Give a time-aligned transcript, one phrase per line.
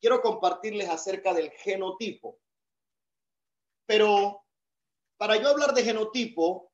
[0.00, 2.38] quiero compartirles acerca del genotipo.
[3.86, 4.44] Pero
[5.16, 6.72] para yo hablar de genotipo,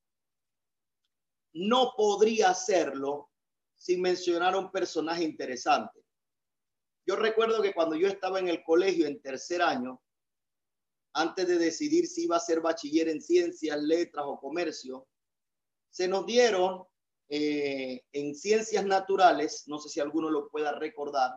[1.54, 3.30] no podría hacerlo
[3.74, 6.04] sin mencionar a un personaje interesante.
[7.06, 10.00] Yo recuerdo que cuando yo estaba en el colegio en tercer año,
[11.14, 15.06] antes de decidir si iba a ser bachiller en ciencias, letras o comercio,
[15.90, 16.84] se nos dieron
[17.28, 21.32] eh, en ciencias naturales, no sé si alguno lo pueda recordar,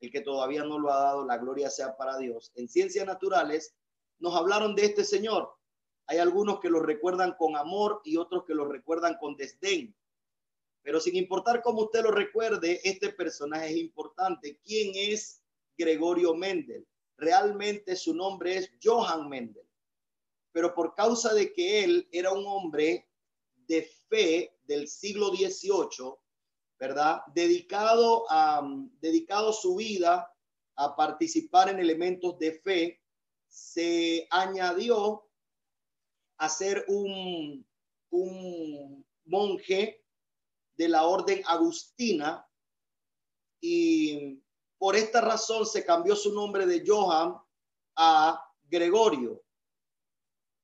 [0.00, 2.52] el que todavía no lo ha dado, la gloria sea para Dios.
[2.54, 3.74] En ciencias naturales
[4.18, 5.52] nos hablaron de este señor.
[6.06, 9.94] Hay algunos que lo recuerdan con amor y otros que lo recuerdan con desdén.
[10.82, 14.58] Pero sin importar cómo usted lo recuerde, este personaje es importante.
[14.64, 15.42] ¿Quién es
[15.76, 16.86] Gregorio Mendel?
[17.16, 19.68] Realmente su nombre es Johann Mendel.
[20.52, 23.08] Pero por causa de que él era un hombre
[23.54, 26.14] de fe del siglo XVIII,
[26.80, 27.20] ¿verdad?
[27.34, 28.62] Dedicado, a,
[29.00, 30.34] dedicado su vida
[30.76, 33.02] a participar en elementos de fe,
[33.46, 35.28] se añadió
[36.38, 37.66] a ser un,
[38.10, 40.02] un monje
[40.78, 42.48] de la orden agustina
[43.60, 44.42] y
[44.78, 47.36] por esta razón se cambió su nombre de Johan
[47.96, 49.42] a Gregorio.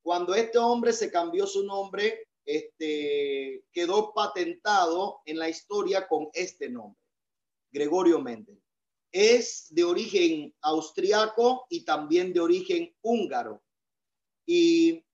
[0.02, 6.70] Cuando este hombre se cambió su nombre, este, quedó patentado en la historia con este
[6.70, 7.00] nombre,
[7.70, 8.62] Gregorio Mendel.
[9.10, 13.62] Es de origen austriaco y también de origen húngaro.
[14.46, 15.04] Y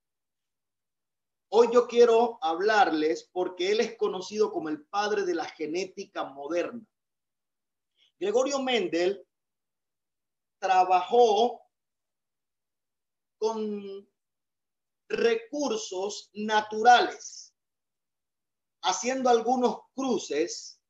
[1.49, 6.87] hoy yo quiero hablarles porque él es conocido como el padre de la genética moderna.
[8.19, 9.27] Gregorio Mendel
[10.59, 11.63] trabajó
[13.39, 14.12] con
[15.13, 17.55] recursos naturales,
[18.83, 20.81] haciendo algunos cruces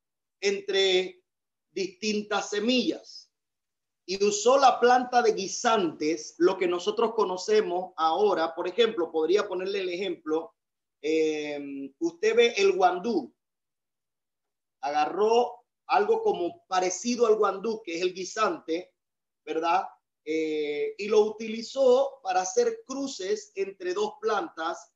[0.41, 1.23] entre
[1.71, 3.31] distintas semillas.
[4.05, 8.55] Y usó la planta de guisantes, lo que nosotros conocemos ahora.
[8.55, 10.55] Por ejemplo, podría ponerle el ejemplo.
[11.01, 13.33] Em, usted ve el guandú.
[14.81, 18.93] Agarró algo como parecido al guandú, que es el guisante,
[19.45, 19.87] ¿verdad?
[20.25, 24.93] Eh, y lo utilizó para hacer cruces entre dos plantas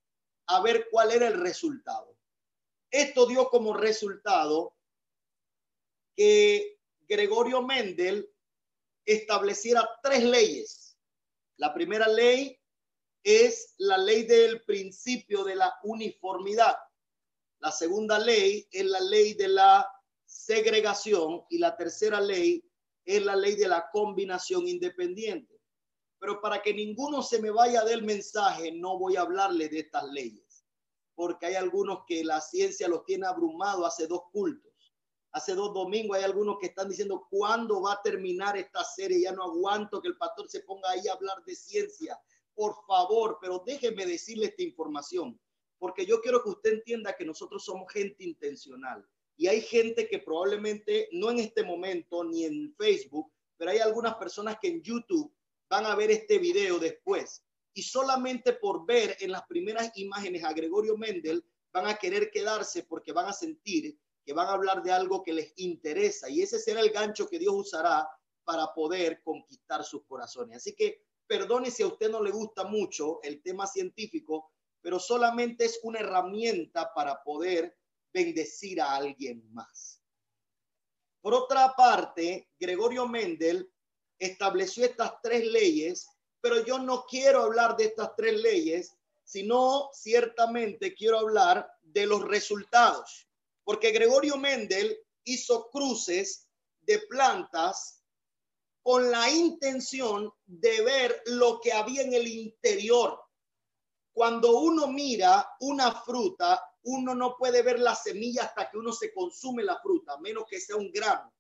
[0.47, 2.17] a ver cuál era el resultado.
[2.91, 4.77] Esto dio como resultado
[6.15, 8.33] que Gregorio Mendel
[9.05, 10.99] estableciera tres leyes.
[11.57, 12.59] La primera ley
[13.23, 16.77] es la ley del principio de la uniformidad.
[17.59, 19.89] La segunda ley es la ley de la
[20.25, 22.66] segregación y la tercera ley
[23.07, 25.61] es la ley de la combinación independiente.
[26.19, 30.05] Pero para que ninguno se me vaya del mensaje, no voy a hablarle de estas
[30.11, 30.65] leyes,
[31.15, 34.73] porque hay algunos que la ciencia los tiene abrumado hace dos cultos.
[35.33, 39.21] Hace dos domingos hay algunos que están diciendo, ¿cuándo va a terminar esta serie?
[39.21, 42.19] Ya no aguanto que el pastor se ponga ahí a hablar de ciencia.
[42.55, 45.39] Por favor, pero déjeme decirle esta información,
[45.79, 49.07] porque yo quiero que usted entienda que nosotros somos gente intencional.
[49.37, 54.15] Y hay gente que probablemente, no en este momento ni en Facebook, pero hay algunas
[54.17, 55.33] personas que en YouTube
[55.69, 57.45] van a ver este video después.
[57.75, 62.85] Y solamente por ver en las primeras imágenes a Gregorio Mendel, van a querer quedarse
[62.85, 66.29] porque van a sentir que van a hablar de algo que les interesa.
[66.29, 68.09] Y ese será el gancho que Dios usará
[68.45, 70.57] para poder conquistar sus corazones.
[70.57, 75.65] Así que perdone si a usted no le gusta mucho el tema científico, pero solamente
[75.65, 77.77] es una herramienta para poder
[78.17, 80.01] bendecir a alguien más.
[81.21, 83.71] Por otra parte, Gregorio Mendel
[84.19, 86.09] estableció estas tres leyes,
[86.41, 92.23] pero yo no quiero hablar de estas tres leyes, sino ciertamente quiero hablar de los
[92.23, 93.29] resultados,
[93.65, 96.49] porque Gregorio Mendel hizo cruces
[96.81, 98.03] de plantas
[98.83, 103.21] con la intención de ver lo que había en el interior.
[104.15, 109.13] Cuando uno mira una fruta, uno no puede ver la semilla hasta que uno se
[109.13, 111.33] consume la fruta, menos que sea un grano.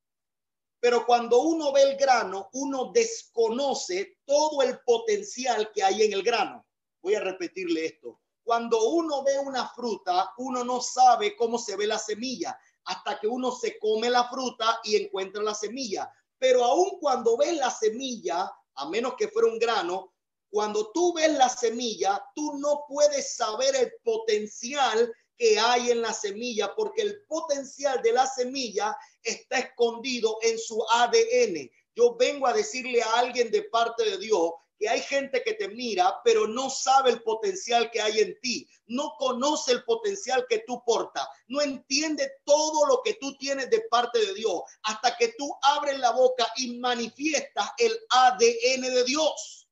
[0.80, 6.22] Pero cuando uno ve el grano, uno desconoce todo el potencial que hay en el
[6.22, 6.66] grano.
[7.00, 8.20] Voy a repetirle esto.
[8.42, 13.28] Cuando uno ve una fruta, uno no sabe cómo se ve la semilla hasta que
[13.28, 16.12] uno se come la fruta y encuentra la semilla.
[16.38, 20.12] Pero aun cuando ves la semilla, a menos que fuera un grano,
[20.48, 26.12] cuando tú ves la semilla, tú no puedes saber el potencial que hay en la
[26.12, 31.70] semilla, porque el potencial de la semilla está escondido en su ADN.
[31.94, 35.68] Yo vengo a decirle a alguien de parte de Dios que hay gente que te
[35.68, 40.64] mira, pero no sabe el potencial que hay en ti, no conoce el potencial que
[40.66, 45.34] tú portas, no entiende todo lo que tú tienes de parte de Dios, hasta que
[45.38, 49.68] tú abres la boca y manifiestas el ADN de Dios.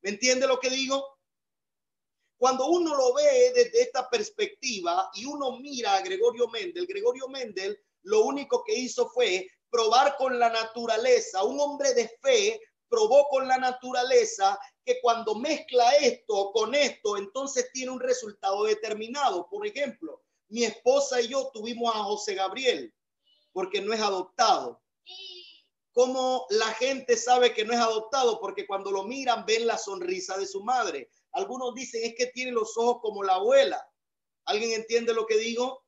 [0.00, 1.11] ¿Me entiende lo que digo?
[2.42, 7.78] Cuando uno lo ve desde esta perspectiva y uno mira a Gregorio Mendel, Gregorio Mendel
[8.02, 13.46] lo único que hizo fue probar con la naturaleza, un hombre de fe probó con
[13.46, 19.48] la naturaleza que cuando mezcla esto con esto, entonces tiene un resultado determinado.
[19.48, 22.92] Por ejemplo, mi esposa y yo tuvimos a José Gabriel
[23.52, 24.82] porque no es adoptado.
[25.92, 28.40] ¿Cómo la gente sabe que no es adoptado?
[28.40, 31.08] Porque cuando lo miran ven la sonrisa de su madre.
[31.32, 33.84] Algunos dicen es que tiene los ojos como la abuela.
[34.44, 35.84] ¿Alguien entiende lo que digo?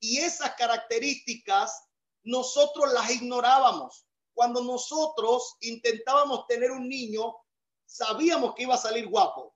[0.00, 1.88] Y esas características
[2.24, 4.06] nosotros las ignorábamos.
[4.34, 7.34] Cuando nosotros intentábamos tener un niño,
[7.86, 9.54] sabíamos que iba a salir guapo.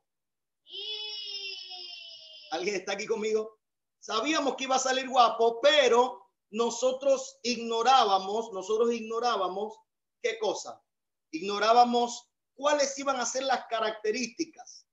[2.52, 3.58] ¿Alguien está aquí conmigo?
[3.99, 9.76] Sabíamos que iba a salir guapo, pero nosotros ignorábamos, nosotros ignorábamos
[10.23, 10.82] qué cosa.
[11.31, 14.87] Ignorábamos cuáles iban a ser las características,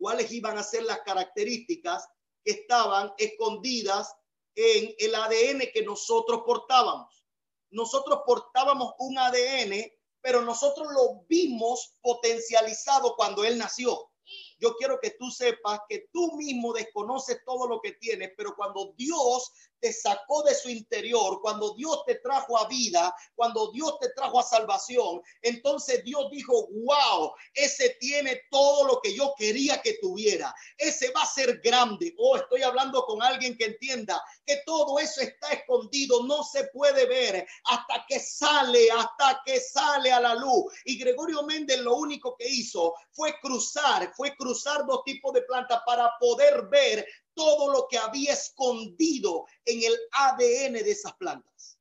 [0.00, 2.08] cuáles iban a ser las características
[2.42, 4.12] que estaban escondidas
[4.56, 7.24] en el ADN que nosotros portábamos.
[7.70, 14.10] Nosotros portábamos un ADN, pero nosotros lo vimos potencializado cuando él nació
[14.58, 18.92] yo quiero que tú sepas que tú mismo desconoces todo lo que tienes, pero cuando
[18.96, 19.50] Dios
[19.80, 24.38] te sacó de su interior, cuando Dios te trajo a vida, cuando Dios te trajo
[24.38, 30.54] a salvación, entonces Dios dijo, wow, ese tiene todo lo que yo quería que tuviera.
[30.76, 32.14] Ese va a ser grande.
[32.18, 37.06] Oh, estoy hablando con alguien que entienda que todo eso está escondido, no se puede
[37.06, 40.72] ver hasta que sale, hasta que sale a la luz.
[40.84, 45.80] Y Gregorio Méndez lo único que hizo fue cruzar, fue cruzar dos tipos de plantas
[45.86, 47.06] para poder ver
[47.40, 51.80] todo lo que había escondido en el ADN de esas plantas.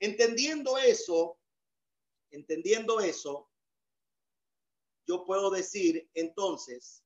[0.00, 1.38] Entendiendo eso,
[2.30, 3.50] entendiendo eso,
[5.06, 7.04] yo puedo decir entonces,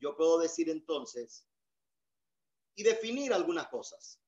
[0.00, 1.48] yo puedo decir entonces
[2.74, 4.20] y definir algunas cosas.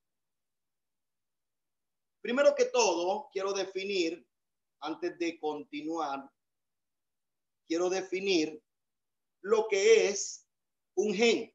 [2.23, 4.27] Primero que todo, quiero definir,
[4.81, 6.33] antes de continuar,
[7.69, 8.65] quiero definir
[9.43, 10.47] lo que es
[10.95, 11.55] un gen.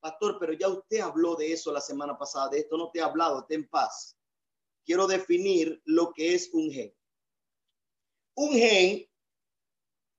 [0.00, 3.02] Pastor, pero ya usted habló de eso la semana pasada, de esto no te he
[3.02, 4.18] hablado, ten paz.
[4.84, 6.94] Quiero definir lo que es un gen.
[8.34, 9.08] Un gen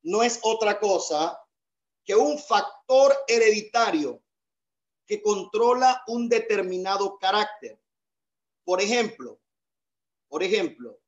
[0.04, 1.40] no es otra cosa
[2.06, 4.24] que un factor hereditario
[5.06, 7.80] que controla un determinado carácter.
[8.64, 9.42] Por ejemplo,
[10.30, 11.00] por ejemplo,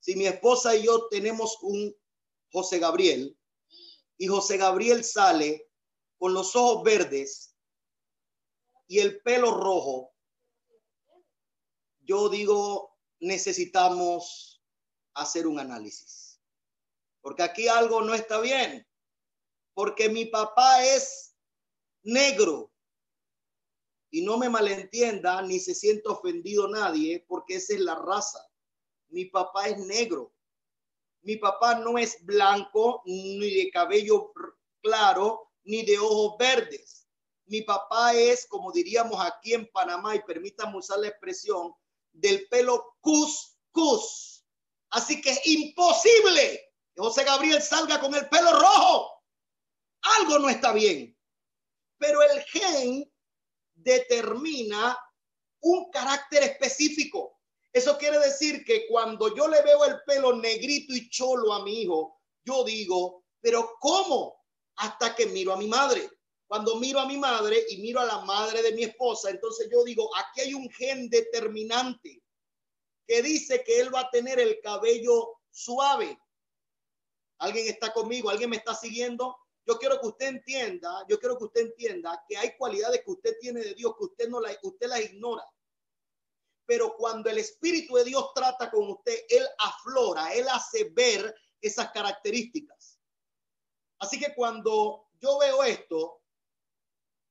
[0.00, 1.94] si mi esposa y yo tenemos un
[2.52, 3.36] José Gabriel,
[4.18, 5.70] y José Gabriel sale
[6.18, 7.56] con los ojos verdes
[8.86, 10.14] y el pelo rojo,
[12.00, 14.62] yo digo, necesitamos
[15.14, 16.40] hacer un análisis.
[17.20, 18.86] Porque aquí algo no está bien.
[19.72, 21.34] Porque mi papá es
[22.02, 22.70] negro.
[24.10, 28.46] Y no me malentienda ni se siente ofendido nadie porque esa es la raza.
[29.08, 30.33] Mi papá es negro.
[31.24, 34.32] Mi papá no es blanco, ni de cabello
[34.82, 37.08] claro, ni de ojos verdes.
[37.46, 41.72] Mi papá es, como diríamos aquí en Panamá, y permítame usar la expresión,
[42.12, 44.44] del pelo cuscus.
[44.90, 49.24] Así que es imposible que José Gabriel salga con el pelo rojo.
[50.18, 51.18] Algo no está bien.
[51.96, 53.10] Pero el gen
[53.74, 54.98] determina
[55.60, 57.33] un carácter específico.
[57.74, 61.82] Eso quiere decir que cuando yo le veo el pelo negrito y cholo a mi
[61.82, 64.44] hijo, yo digo, pero ¿cómo?
[64.76, 66.08] Hasta que miro a mi madre.
[66.46, 69.82] Cuando miro a mi madre y miro a la madre de mi esposa, entonces yo
[69.82, 72.22] digo, aquí hay un gen determinante
[73.08, 76.16] que dice que él va a tener el cabello suave.
[77.38, 78.30] ¿Alguien está conmigo?
[78.30, 79.36] ¿Alguien me está siguiendo?
[79.66, 83.36] Yo quiero que usted entienda, yo quiero que usted entienda que hay cualidades que usted
[83.40, 85.44] tiene de Dios que usted no la, usted las ignora
[86.66, 91.90] pero cuando el Espíritu de Dios trata con usted, Él aflora, Él hace ver esas
[91.90, 92.98] características.
[93.98, 96.22] Así que cuando yo veo esto,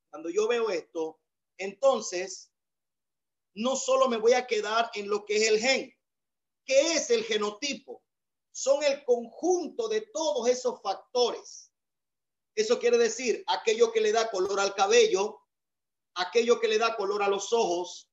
[0.09, 1.19] cuando yo veo esto,
[1.57, 2.51] entonces
[3.55, 5.93] no solo me voy a quedar en lo que es el gen.
[6.65, 8.03] ¿Qué es el genotipo?
[8.51, 11.71] Son el conjunto de todos esos factores.
[12.55, 15.41] Eso quiere decir aquello que le da color al cabello,
[16.15, 18.09] aquello que le da color a los ojos,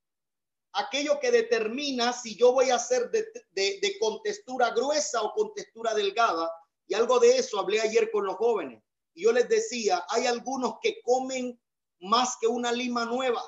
[0.72, 6.50] aquello que determina si yo voy a ser de, de, contextura gruesa o contextura delgada.
[6.86, 8.82] Y algo de eso hablé ayer con los jóvenes.
[9.14, 11.60] Yo les decía, hay algunos que comen
[12.00, 13.42] más que una lima nueva.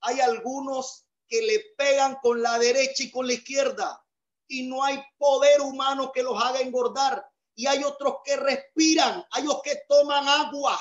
[0.00, 4.02] Hay algunos que le pegan con la derecha y con la izquierda
[4.48, 7.24] y no hay poder humano que los haga engordar.
[7.54, 10.78] Y hay otros que respiran, hay otros que toman agua,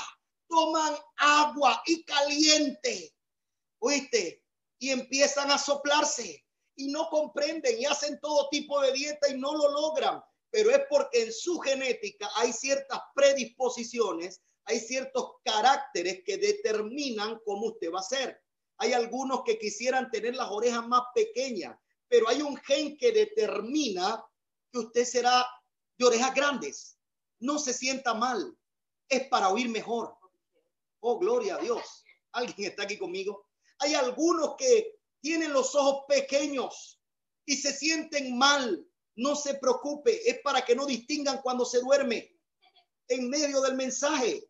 [0.48, 3.16] toman agua y caliente.
[3.80, 4.45] ¿Oíste?
[4.80, 9.54] Y empiezan a soplarse y no comprenden y hacen todo tipo de dieta y no
[9.54, 16.38] lo logran, pero es porque en su genética hay ciertas predisposiciones, hay ciertos caracteres que
[16.38, 18.42] determinan cómo usted va a ser.
[18.78, 21.78] Hay algunos que quisieran tener las orejas más pequeñas,
[22.08, 24.24] pero hay un gen que determina
[24.72, 25.46] que usted será
[25.98, 26.98] de orejas grandes.
[27.40, 28.58] No se sienta mal,
[29.08, 30.18] es para oír mejor.
[31.00, 32.04] Oh, gloria a Dios.
[32.32, 33.48] ¿Alguien está aquí conmigo?
[33.80, 37.00] Hay algunos que tienen los ojos pequeños
[37.46, 38.86] y se sienten mal.
[39.16, 42.36] No se preocupe, es para que no distingan cuando se duerme
[43.08, 44.50] en medio del mensaje.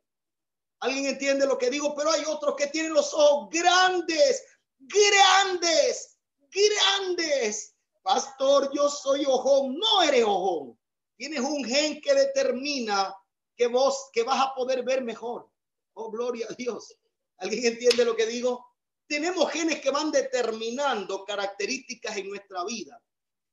[0.80, 1.96] ¿Alguien entiende lo que digo?
[1.96, 4.44] Pero hay otros que tienen los ojos grandes,
[4.80, 6.18] grandes,
[6.52, 7.76] grandes.
[8.02, 9.78] Pastor, yo soy ojón.
[9.78, 10.78] No eres ojón.
[11.18, 13.16] Tienes un gen que determina
[13.56, 15.50] que vos, que vas a poder ver mejor.
[15.94, 16.96] Oh, gloria a Dios.
[17.38, 18.65] ¿Alguien entiende lo que digo?
[19.08, 23.02] Tenemos genes que van determinando características en nuestra vida.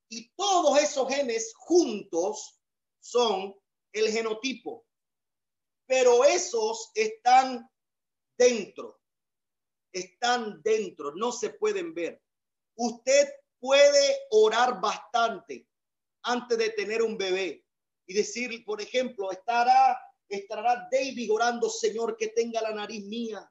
[0.09, 2.59] Y todos esos genes juntos
[2.99, 3.55] son
[3.91, 4.85] el genotipo.
[5.85, 7.69] Pero esos están
[8.37, 8.99] dentro.
[9.91, 12.21] Están dentro, no se pueden ver.
[12.75, 13.29] Usted
[13.59, 15.67] puede orar bastante
[16.23, 17.65] antes de tener un bebé
[18.07, 19.97] y decir, por ejemplo, estará
[20.29, 23.49] estará David orando, Señor, que tenga la nariz mía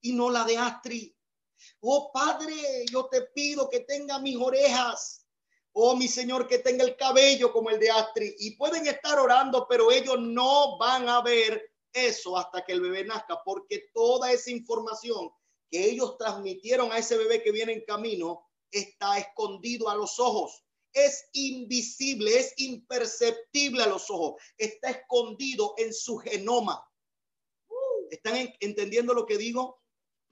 [0.00, 1.12] y no la de Astrid
[1.80, 2.54] Oh Padre,
[2.90, 5.26] yo te pido que tenga mis orejas.
[5.72, 8.34] Oh mi Señor, que tenga el cabello como el de Astrid.
[8.38, 13.04] Y pueden estar orando, pero ellos no van a ver eso hasta que el bebé
[13.04, 15.30] nazca, porque toda esa información
[15.70, 20.64] que ellos transmitieron a ese bebé que viene en camino está escondido a los ojos.
[20.92, 24.42] Es invisible, es imperceptible a los ojos.
[24.58, 26.86] Está escondido en su genoma.
[28.10, 29.81] ¿Están entendiendo lo que digo?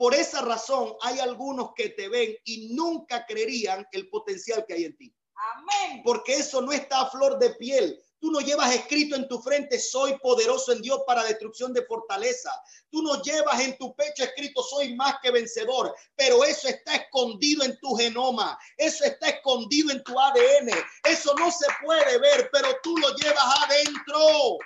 [0.00, 4.85] Por esa razón hay algunos que te ven y nunca creerían el potencial que hay
[4.87, 5.14] en ti.
[5.35, 6.00] Amén.
[6.02, 8.02] Porque eso no está a flor de piel.
[8.19, 12.50] Tú no llevas escrito en tu frente, soy poderoso en Dios para destrucción de fortaleza.
[12.88, 15.95] Tú no llevas en tu pecho escrito, soy más que vencedor.
[16.16, 18.59] Pero eso está escondido en tu genoma.
[18.78, 20.71] Eso está escondido en tu ADN.
[21.04, 24.57] Eso no se puede ver, pero tú lo llevas adentro.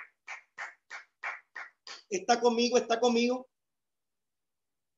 [2.09, 2.77] ¿Está conmigo?
[2.77, 3.49] ¿Está conmigo?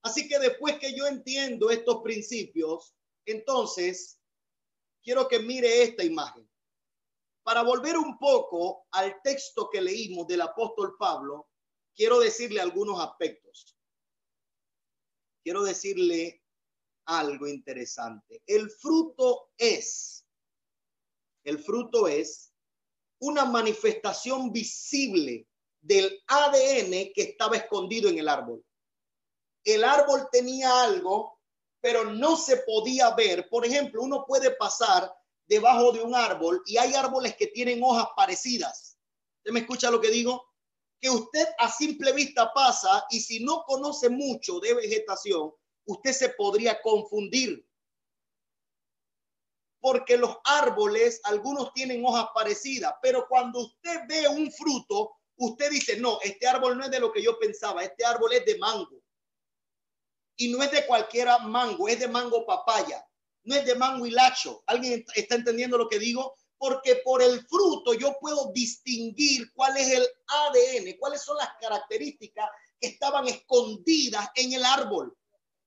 [0.02, 4.20] Así que después que yo entiendo estos principios, entonces
[5.04, 6.50] quiero que mire esta imagen.
[7.44, 11.50] Para volver un poco al texto que leímos del apóstol Pablo,
[11.96, 13.78] quiero decirle algunos aspectos.
[15.44, 16.44] Quiero decirle
[17.06, 18.42] algo interesante.
[18.46, 20.28] El fruto es,
[21.46, 22.54] el fruto es
[23.20, 25.48] una manifestación visible
[25.80, 28.67] del ADN que estaba escondido en el árbol
[29.74, 31.42] el árbol tenía algo,
[31.82, 33.50] pero no se podía ver.
[33.50, 35.14] Por ejemplo, uno puede pasar
[35.46, 38.98] debajo de un árbol y hay árboles que tienen hojas parecidas.
[39.40, 40.54] ¿Usted me escucha lo que digo?
[41.02, 45.54] Que usted a simple vista pasa y si no conoce mucho de vegetación,
[45.86, 47.68] usted se podría confundir.
[49.82, 55.98] Porque los árboles, algunos tienen hojas parecidas, pero cuando usted ve un fruto, usted dice,
[55.98, 58.97] no, este árbol no es de lo que yo pensaba, este árbol es de mango
[60.38, 63.06] y no es de cualquiera mango, es de mango papaya,
[63.44, 64.64] no es de mango hilacho.
[64.68, 66.36] ¿Alguien está entendiendo lo que digo?
[66.58, 72.50] Porque por el fruto yo puedo distinguir cuál es el ADN, cuáles son las características
[72.80, 75.16] que estaban escondidas en el árbol.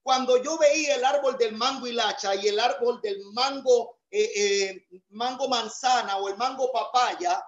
[0.02, 4.86] Cuando yo veía el árbol del mango hilacha y el árbol del mango, eh, eh,
[5.10, 7.44] mango manzana o el mango papaya,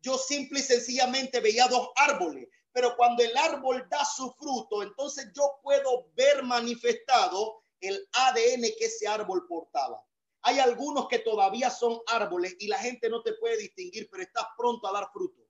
[0.00, 5.30] yo simple y sencillamente veía dos árboles pero cuando el árbol da su fruto, entonces
[5.32, 10.04] yo puedo ver manifestado el ADN que ese árbol portaba.
[10.42, 14.46] Hay algunos que todavía son árboles y la gente no te puede distinguir, pero estás
[14.58, 15.43] pronto a dar fruto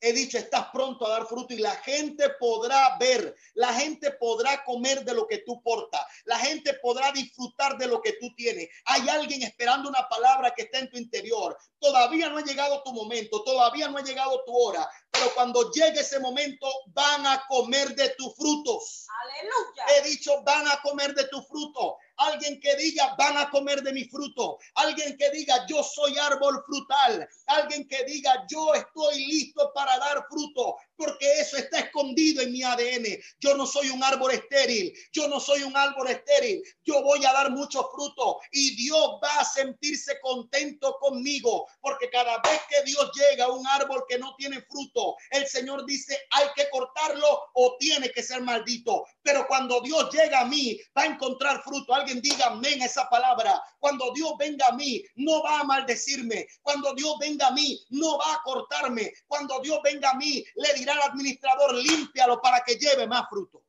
[0.00, 4.64] he dicho, estás pronto a dar fruto y la gente podrá ver, la gente podrá
[4.64, 8.68] comer de lo que tú portas, la gente podrá disfrutar de lo que tú tienes.
[8.84, 11.56] Hay alguien esperando una palabra que está en tu interior.
[11.80, 16.00] Todavía no ha llegado tu momento, todavía no ha llegado tu hora, pero cuando llegue
[16.00, 19.06] ese momento van a comer de tus frutos.
[19.22, 19.84] Aleluya.
[19.96, 21.94] He dicho, van a comer de tus frutos.
[22.18, 26.62] Alguien que diga, van a comer de mi fruto, alguien que diga, yo soy árbol
[26.66, 32.52] frutal, alguien que diga, yo estoy listo para dar fruto, porque eso está escondido en
[32.52, 33.06] mi ADN.
[33.38, 37.32] Yo no soy un árbol estéril, yo no soy un árbol estéril, yo voy a
[37.32, 43.10] dar mucho fruto y Dios va a sentirse contento conmigo, porque cada vez que Dios
[43.14, 47.76] llega a un árbol que no tiene fruto, el Señor dice, hay que cortarlo o
[47.78, 49.04] tiene que ser maldito.
[49.22, 51.94] Pero cuando Dios llega a mí, va a encontrar fruto.
[51.94, 53.62] Alguien diga amén esa palabra.
[53.78, 56.46] Cuando Dios venga a mí, no va a maldecirme.
[56.62, 59.12] Cuando Dios venga a mí, no va a cortarme.
[59.26, 63.64] Cuando Dios venga a mí, le dirá al administrador, límpialo para que lleve más fruto.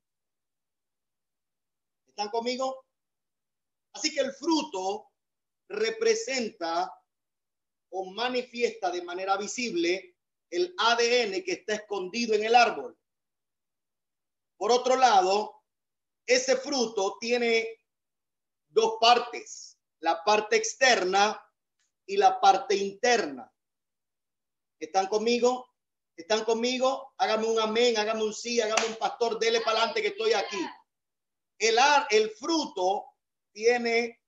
[2.07, 2.85] ¿Están conmigo?
[3.93, 5.11] Así que el fruto
[5.67, 6.93] representa
[7.91, 10.15] o manifiesta de manera visible
[10.49, 12.97] el ADN que está escondido en el árbol.
[14.57, 15.63] Por otro lado,
[16.25, 17.67] ese fruto tiene
[18.67, 21.41] dos partes, la parte externa
[22.05, 23.51] y la parte interna.
[24.79, 25.68] ¿Están conmigo?
[26.19, 27.13] ¿Están conmigo?
[27.17, 30.59] Hágame un amén, hágame un sí, hágame un pastor, dele para adelante que estoy aquí.
[31.57, 31.77] El,
[32.09, 33.05] el fruto
[33.53, 34.21] tiene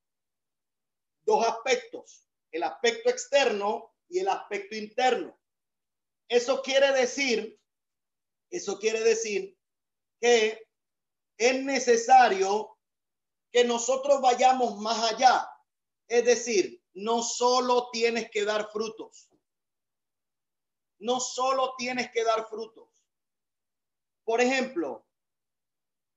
[1.23, 5.37] dos aspectos, el aspecto externo y el aspecto interno.
[6.29, 7.59] Eso quiere decir,
[8.49, 9.57] eso quiere decir
[10.21, 10.65] que
[11.37, 12.79] es necesario
[13.51, 15.45] que nosotros vayamos más allá.
[16.07, 19.30] Es decir, no solo tienes que dar frutos.
[21.01, 22.89] No solo tienes que dar frutos.
[24.23, 25.05] Por ejemplo,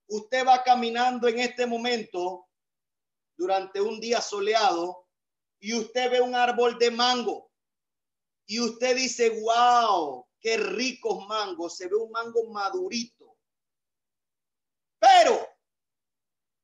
[0.09, 2.49] usted va caminando en este momento
[3.37, 5.09] durante un día soleado
[5.59, 7.51] y usted ve un árbol de mango
[8.47, 13.25] y usted dice, wow, qué ricos mangos, se ve un mango madurito
[15.05, 15.47] pero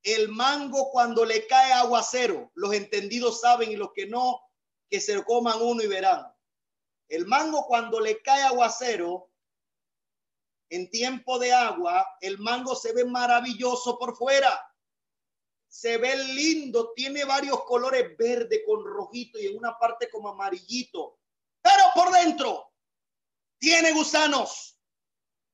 [0.03, 4.41] el mango cuando le cae aguacero, los entendidos saben y los que no,
[4.89, 6.27] que se coman uno y verán.
[7.11, 9.31] El mango cuando le cae aguacero,
[10.71, 14.64] en tiempo de agua, el mango se ve maravilloso por fuera.
[15.69, 21.19] Se ve lindo, tiene varios colores verde con rojito y en una parte como amarillito.
[21.61, 22.73] Pero por dentro
[23.58, 24.78] tiene gusanos.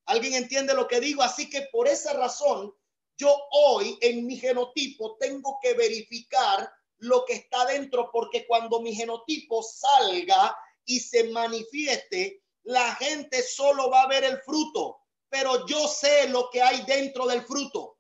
[0.05, 1.23] ¿Alguien entiende lo que digo?
[1.23, 2.75] Así que por esa razón,
[3.17, 8.95] yo hoy en mi genotipo tengo que verificar lo que está dentro, porque cuando mi
[8.95, 10.55] genotipo salga
[10.87, 16.49] y se manifieste, la gente solo va a ver el fruto, pero yo sé lo
[16.51, 17.99] que hay dentro del fruto.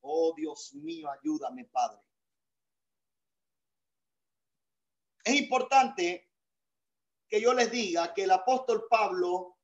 [0.00, 2.00] Oh Dios mío, ayúdame, Padre.
[5.24, 6.30] Es importante
[7.28, 9.58] que yo les diga que el apóstol Pablo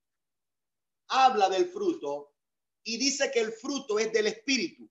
[1.09, 2.35] habla del fruto
[2.83, 4.89] y dice que el fruto es del espíritu.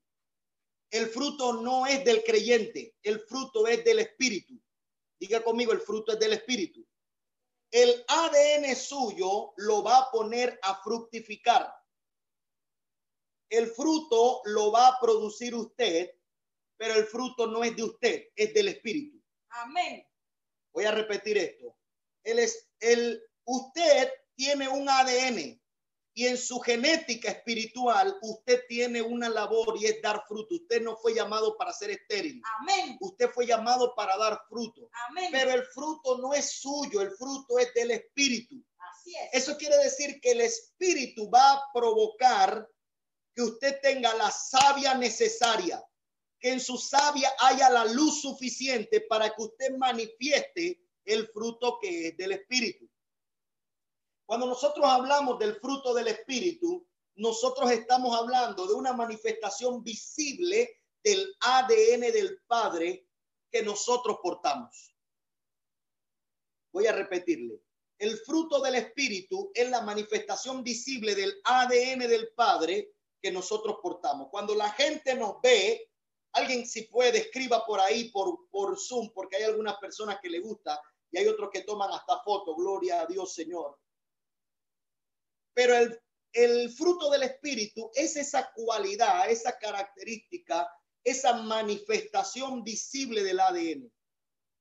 [0.89, 4.61] El fruto no es del creyente, el fruto es del espíritu.
[5.19, 6.85] Diga conmigo, el fruto es del espíritu.
[7.71, 11.73] El ADN suyo lo va a poner a fructificar.
[13.49, 16.11] El fruto lo va a producir usted,
[16.77, 19.21] pero el fruto no es de usted, es del espíritu.
[19.49, 20.05] Amén.
[20.73, 21.75] Voy a repetir esto
[22.25, 25.61] es, el, usted tiene un ADN
[26.17, 30.55] y en su genética espiritual usted tiene una labor y es dar fruto.
[30.55, 32.41] Usted no fue llamado para ser estéril.
[32.61, 32.97] Amén.
[33.01, 34.89] Usted fue llamado para dar fruto.
[35.09, 35.27] Amén.
[35.29, 38.55] Pero el fruto no es suyo, el fruto es del espíritu.
[38.77, 39.43] Así es.
[39.43, 42.65] Eso quiere decir que el espíritu va a provocar
[43.35, 45.83] que usted tenga la savia necesaria,
[46.39, 52.07] que en su savia haya la luz suficiente para que usted manifieste el fruto que
[52.07, 52.89] es del Espíritu.
[54.25, 61.35] Cuando nosotros hablamos del fruto del Espíritu, nosotros estamos hablando de una manifestación visible del
[61.39, 63.07] ADN del Padre
[63.51, 64.95] que nosotros portamos.
[66.71, 67.61] Voy a repetirle.
[67.97, 74.27] El fruto del Espíritu es la manifestación visible del ADN del Padre que nosotros portamos.
[74.29, 75.89] Cuando la gente nos ve,
[76.33, 80.39] alguien si puede, escriba por ahí, por, por Zoom, porque hay algunas personas que le
[80.39, 83.79] gusta y hay otros que toman hasta foto, gloria a Dios Señor.
[85.55, 85.73] Pero
[86.33, 90.69] el, fruto del Espíritu es esa cualidad, esa característica,
[91.03, 93.91] esa manifestación visible del ADN.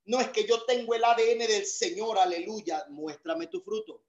[0.07, 4.05] No es que yo tengo el ADN del Señor, aleluya, muéstrame tu fruto.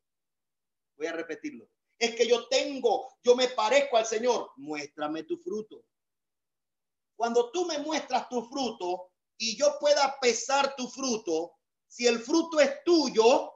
[0.96, 1.68] Voy a repetirlo.
[1.98, 5.86] Es que yo tengo, yo me parezco al Señor, muéstrame tu fruto.
[7.16, 11.56] Cuando tú me muestras tu fruto y yo pueda pesar tu fruto,
[11.88, 13.55] si el fruto es tuyo,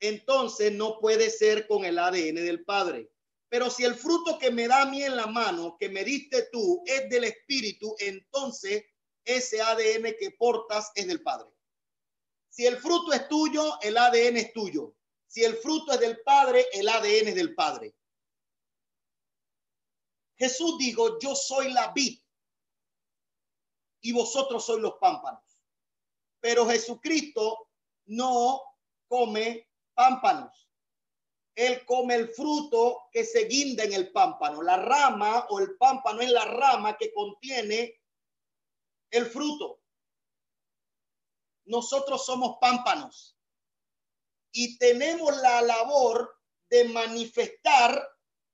[0.00, 3.10] entonces no puede ser con el ADN del Padre.
[3.48, 6.48] Pero si el fruto que me da a mí en la mano, que me diste
[6.50, 8.84] tú, es del Espíritu, entonces
[9.24, 11.48] ese ADN que portas es del Padre.
[12.48, 14.94] Si el fruto es tuyo, el ADN es tuyo.
[15.26, 17.94] Si el fruto es del Padre, el ADN es del Padre.
[20.36, 22.18] Jesús dijo, yo soy la vid
[24.00, 25.42] y vosotros sois los pámpanos.
[26.40, 27.70] Pero Jesucristo
[28.06, 28.60] no
[29.08, 30.68] come pámpanos.
[31.54, 34.60] Él come el fruto que se guinda en el pámpano.
[34.62, 38.00] La rama o el pámpano es la rama que contiene
[39.10, 39.80] el fruto.
[41.66, 43.38] Nosotros somos pámpanos
[44.52, 48.08] y tenemos la labor de manifestar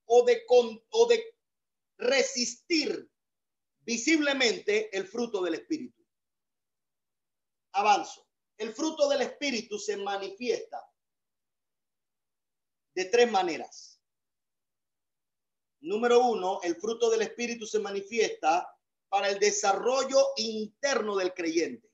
[0.04, 0.44] o de,
[0.90, 1.24] o de
[1.96, 3.10] resistir
[3.80, 6.04] visiblemente el fruto del Espíritu.
[7.72, 8.26] Avanzo.
[8.58, 10.89] El fruto del Espíritu se manifiesta
[12.94, 14.00] de tres maneras.
[15.80, 18.68] Número uno, el fruto del Espíritu se manifiesta
[19.08, 21.90] para el desarrollo interno del creyente.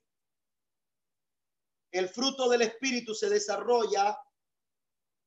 [1.92, 4.18] El fruto del Espíritu se desarrolla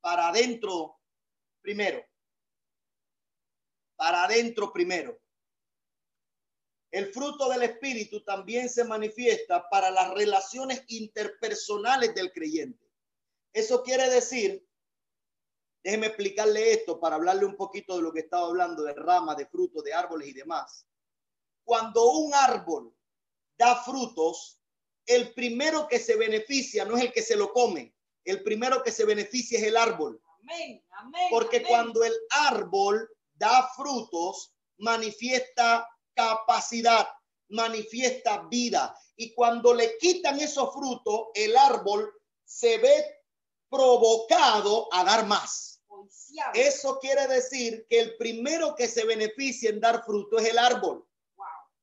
[0.01, 0.99] para adentro
[1.61, 2.05] primero.
[3.95, 5.19] Para adentro primero.
[6.91, 12.91] El fruto del Espíritu también se manifiesta para las relaciones interpersonales del creyente.
[13.53, 14.67] Eso quiere decir,
[15.83, 19.45] déjeme explicarle esto para hablarle un poquito de lo que estaba hablando de ramas, de
[19.45, 20.85] frutos, de árboles y demás
[21.69, 22.91] cuando un árbol
[23.55, 24.59] da frutos,
[25.05, 27.93] el primero que se beneficia no es el que se lo come,
[28.25, 30.19] el primero que se beneficia es el árbol.
[30.41, 37.07] Amén, amén, Porque cuando el árbol da frutos, manifiesta capacidad,
[37.49, 38.97] manifiesta vida.
[39.15, 42.11] Y cuando le quitan esos frutos, el árbol
[42.43, 43.05] se ve
[43.69, 45.68] provocado a dar más.
[46.53, 51.05] Eso quiere decir que el primero que se beneficia en dar fruto es el árbol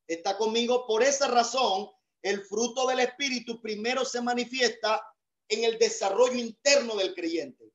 [0.07, 0.87] está conmigo.
[0.87, 1.89] Por esa razón,
[2.21, 5.03] el fruto del Espíritu primero se manifiesta
[5.49, 7.71] en el desarrollo interno del creyente.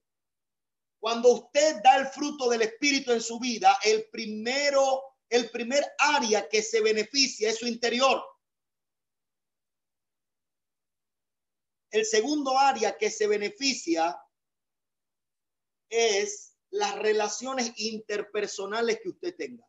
[0.98, 6.48] Cuando usted da el fruto del Espíritu en su vida, el primero, el primer área
[6.48, 8.22] que se beneficia es su interior.
[11.90, 14.16] El segundo área que se beneficia
[15.92, 19.64] es las relaciones interpersonales que usted tenga.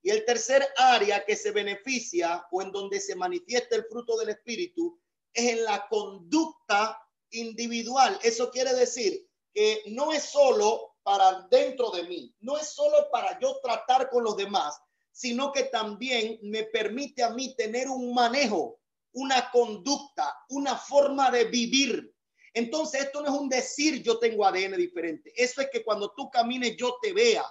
[0.00, 4.30] Y el tercer área que se beneficia o en donde se manifiesta el fruto del
[4.30, 4.98] Espíritu
[5.32, 6.98] es en la conducta
[7.30, 8.18] individual.
[8.22, 13.38] Eso quiere decir que no es solo para dentro de mí, no es solo para
[13.40, 18.78] yo tratar con los demás, sino que también me permite a mí tener un manejo,
[19.12, 22.14] una conducta, una forma de vivir.
[22.54, 25.32] Entonces, esto no es un decir yo tengo ADN diferente.
[25.36, 27.44] Eso es que cuando tú camines yo te vea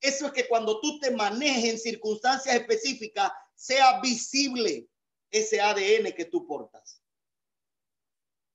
[0.00, 4.88] eso es que cuando tú te manejes en circunstancias específicas, sea visible
[5.30, 7.02] ese ADN que tú portas.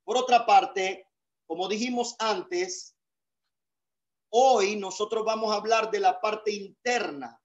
[0.04, 1.08] Por otra parte,
[1.48, 2.96] como dijimos antes,
[4.30, 7.38] hoy nosotros vamos a hablar de la parte interna.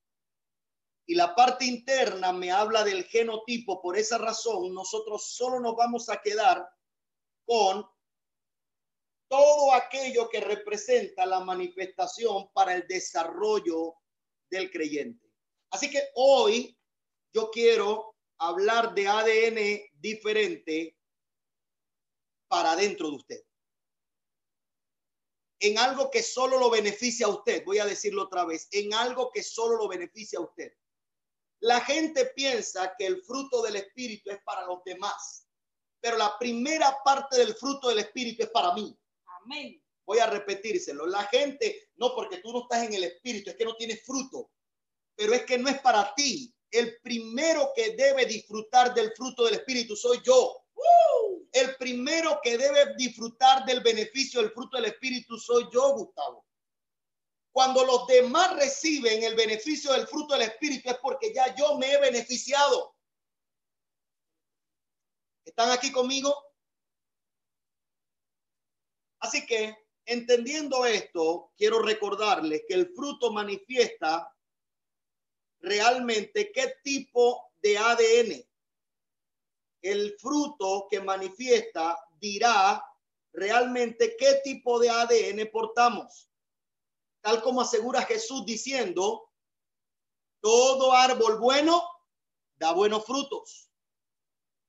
[1.08, 3.80] Y la parte interna me habla del genotipo.
[3.80, 6.68] Por esa razón, nosotros solo nos vamos a quedar
[7.44, 7.86] con
[9.28, 13.94] todo aquello que representa la manifestación para el desarrollo
[14.50, 15.26] del creyente.
[15.70, 16.78] Así que hoy
[17.32, 20.96] yo quiero hablar de ADN diferente
[22.48, 23.42] para dentro de usted.
[25.58, 29.30] En algo que solo lo beneficia a usted, voy a decirlo otra vez, en algo
[29.32, 30.72] que solo lo beneficia a usted.
[31.60, 35.48] La gente piensa que el fruto del Espíritu es para los demás,
[36.00, 38.96] pero la primera parte del fruto del Espíritu es para mí.
[40.04, 41.06] Voy a repetírselo.
[41.06, 44.50] La gente, no porque tú no estás en el espíritu, es que no tienes fruto,
[45.14, 46.54] pero es que no es para ti.
[46.70, 50.62] El primero que debe disfrutar del fruto del espíritu soy yo.
[51.52, 56.44] El primero que debe disfrutar del beneficio del fruto del espíritu soy yo, Gustavo.
[57.50, 61.90] Cuando los demás reciben el beneficio del fruto del espíritu es porque ya yo me
[61.90, 62.94] he beneficiado.
[65.42, 66.45] ¿Están aquí conmigo?
[69.20, 74.33] Así que, entendiendo esto, quiero recordarles que el fruto manifiesta
[75.61, 78.48] realmente qué tipo de ADN.
[79.83, 82.85] El fruto que manifiesta dirá
[83.33, 86.31] realmente qué tipo de ADN portamos.
[87.20, 89.31] Tal como asegura Jesús diciendo,
[90.40, 91.83] todo árbol bueno
[92.57, 93.70] da buenos frutos,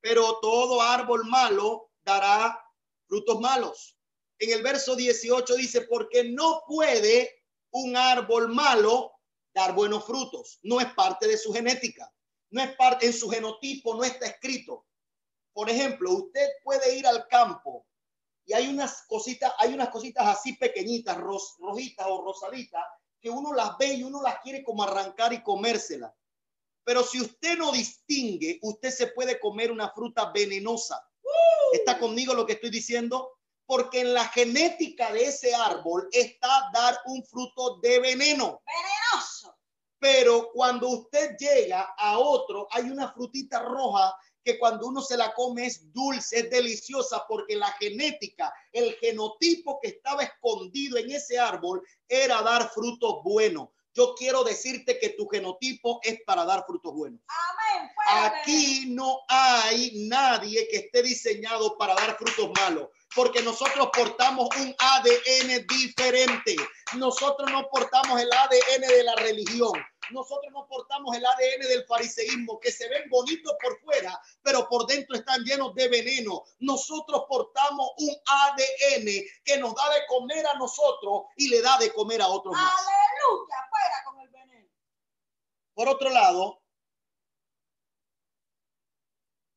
[0.01, 2.59] pero todo árbol malo dará
[3.07, 3.96] frutos malos
[4.39, 9.13] en el verso 18 dice, porque no puede un árbol malo
[9.53, 10.59] dar buenos frutos.
[10.63, 12.11] No es parte de su genética.
[12.49, 14.85] No es parte, en su genotipo no está escrito.
[15.53, 17.85] Por ejemplo, usted puede ir al campo
[18.45, 22.83] y hay unas cositas, hay unas cositas así pequeñitas, rojitas o rosaditas,
[23.19, 26.15] que uno las ve y uno las quiere como arrancar y comérsela.
[26.85, 31.05] Pero si usted no distingue, usted se puede comer una fruta venenosa.
[31.73, 33.36] ¿Está conmigo lo que estoy diciendo?
[33.67, 38.63] Porque en la genética de ese árbol está dar un fruto de veneno.
[38.65, 39.55] Venenoso.
[39.99, 44.15] Pero cuando usted llega a otro, hay una frutita roja
[44.47, 49.77] que cuando uno se la come es dulce, es deliciosa, porque la genética, el genotipo
[49.81, 53.67] que estaba escondido en ese árbol era dar frutos buenos.
[53.93, 57.19] Yo quiero decirte que tu genotipo es para dar frutos buenos.
[57.27, 57.91] Amén.
[58.09, 64.75] Aquí no hay nadie que esté diseñado para dar frutos malos, porque nosotros portamos un
[64.77, 66.55] ADN diferente.
[66.95, 69.73] Nosotros no portamos el ADN de la religión
[70.11, 74.85] nosotros no portamos el ADN del fariseísmo, que se ven bonitos por fuera, pero por
[74.85, 76.43] dentro están llenos de veneno.
[76.59, 79.05] Nosotros portamos un ADN
[79.43, 82.73] que nos da de comer a nosotros y le da de comer a otros más.
[82.73, 84.69] Aleluya, fuera con el veneno.
[85.73, 86.61] Por otro lado,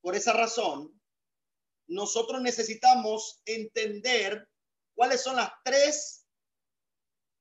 [0.00, 0.99] por esa razón,
[1.90, 4.48] nosotros necesitamos entender
[4.94, 6.24] cuáles son las tres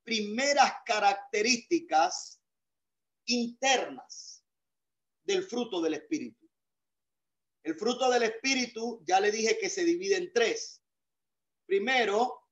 [0.03, 2.41] primeras características
[3.25, 4.43] internas
[5.23, 6.49] del fruto del Espíritu.
[7.61, 10.81] El fruto del Espíritu, ya le dije que se divide en tres.
[11.67, 12.47] Primero,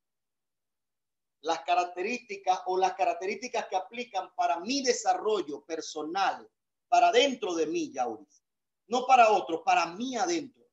[1.42, 6.48] las características o las características que aplican para mi desarrollo personal,
[6.88, 8.44] para dentro de mí, Yauris.
[8.86, 10.67] No para otro, para mí adentro.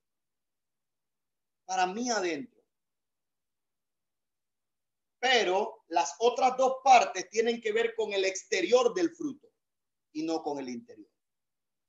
[1.64, 2.62] Para mí adentro.
[5.18, 9.48] Pero las otras dos partes tienen que ver con el exterior del fruto
[10.12, 11.11] y no con el interior.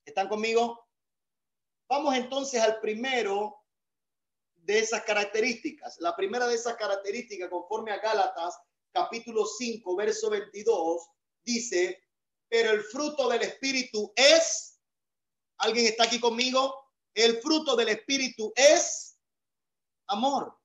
[0.06, 0.88] ¿Están conmigo?
[1.90, 3.66] Vamos entonces al primero
[4.56, 5.98] de esas características.
[6.00, 8.58] La primera de esas características, conforme a Gálatas
[8.92, 11.08] capítulo 5, verso 22,
[11.44, 12.02] dice,
[12.48, 14.80] pero el fruto del Espíritu es,
[15.58, 16.74] ¿alguien está aquí conmigo?
[17.14, 19.05] El fruto del Espíritu es
[20.08, 20.58] amor.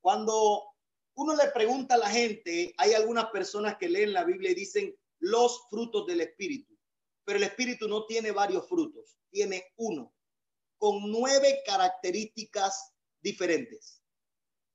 [0.00, 0.74] Cuando
[1.14, 4.96] uno le pregunta a la gente, hay algunas personas que leen la Biblia y dicen,
[5.18, 6.76] los frutos del Espíritu.
[7.24, 10.14] Pero el Espíritu no tiene varios frutos, tiene uno,
[10.78, 14.02] con nueve características diferentes.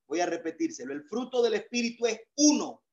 [0.07, 0.91] Voy a repetírselo.
[0.91, 2.83] El fruto del Espíritu es uno,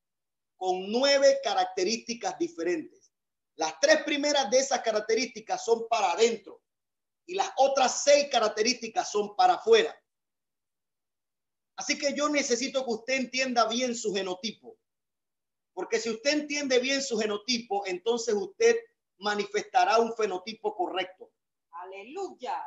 [0.56, 3.12] con nueve características diferentes.
[3.56, 6.62] Las tres primeras de esas características son para adentro
[7.28, 9.94] y las otras seis características son para afuera.
[11.76, 14.78] Así que yo necesito que usted entienda bien su genotipo.
[15.74, 18.76] Porque si usted entiende bien su genotipo, entonces usted
[19.18, 21.30] manifestará un fenotipo correcto.
[21.70, 22.64] Aleluya.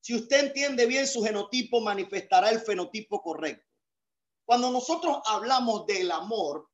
[0.00, 3.66] Si usted entiende bien su genotipo, manifestará el fenotipo correcto.
[4.44, 6.68] Cuando nosotros hablamos del amor,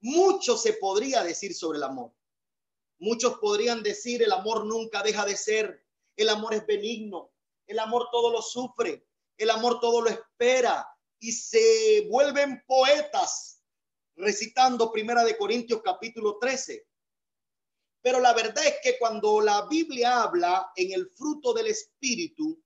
[0.00, 2.14] mucho se podría decir sobre el amor.
[3.02, 5.84] Muchos podrían decir el amor nunca deja de ser,
[6.14, 7.32] el amor es benigno,
[7.66, 9.04] el amor todo lo sufre,
[9.36, 10.88] el amor todo lo espera.
[11.18, 13.60] Y se vuelven poetas
[14.14, 16.86] recitando Primera de Corintios capítulo 13.
[18.02, 22.62] Pero la verdad es que cuando la Biblia habla en el fruto del Espíritu,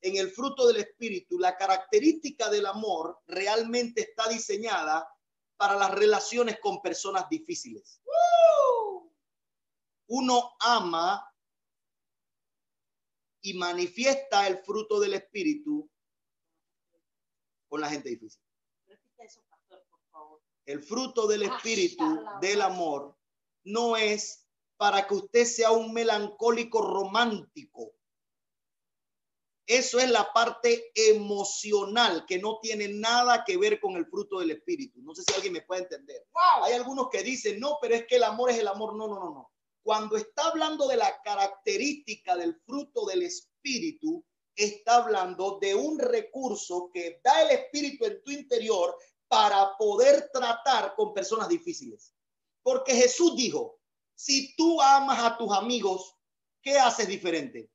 [0.00, 5.08] en el fruto del Espíritu, la característica del amor realmente está diseñada
[5.56, 8.00] para las relaciones con personas difíciles.
[10.12, 11.26] Uno ama
[13.40, 15.90] y manifiesta el fruto del Espíritu
[17.68, 18.42] con la gente difícil
[20.66, 23.16] el fruto del espíritu del amor
[23.64, 24.46] no es
[24.76, 27.92] para que usted sea un melancólico romántico.
[29.64, 34.50] Eso es la parte emocional que no tiene nada que ver con el fruto del
[34.50, 35.00] espíritu.
[35.02, 36.26] No sé si alguien me puede entender.
[36.62, 38.96] Hay algunos que dicen, no, pero es que el amor es el amor.
[38.96, 39.51] No, no, no, no.
[39.82, 46.90] Cuando está hablando de la característica del fruto del espíritu, está hablando de un recurso
[46.92, 48.96] que da el espíritu en tu interior
[49.28, 52.14] para poder tratar con personas difíciles.
[52.62, 53.80] Porque Jesús dijo,
[54.14, 56.14] si tú amas a tus amigos,
[56.62, 57.70] ¿qué haces diferente?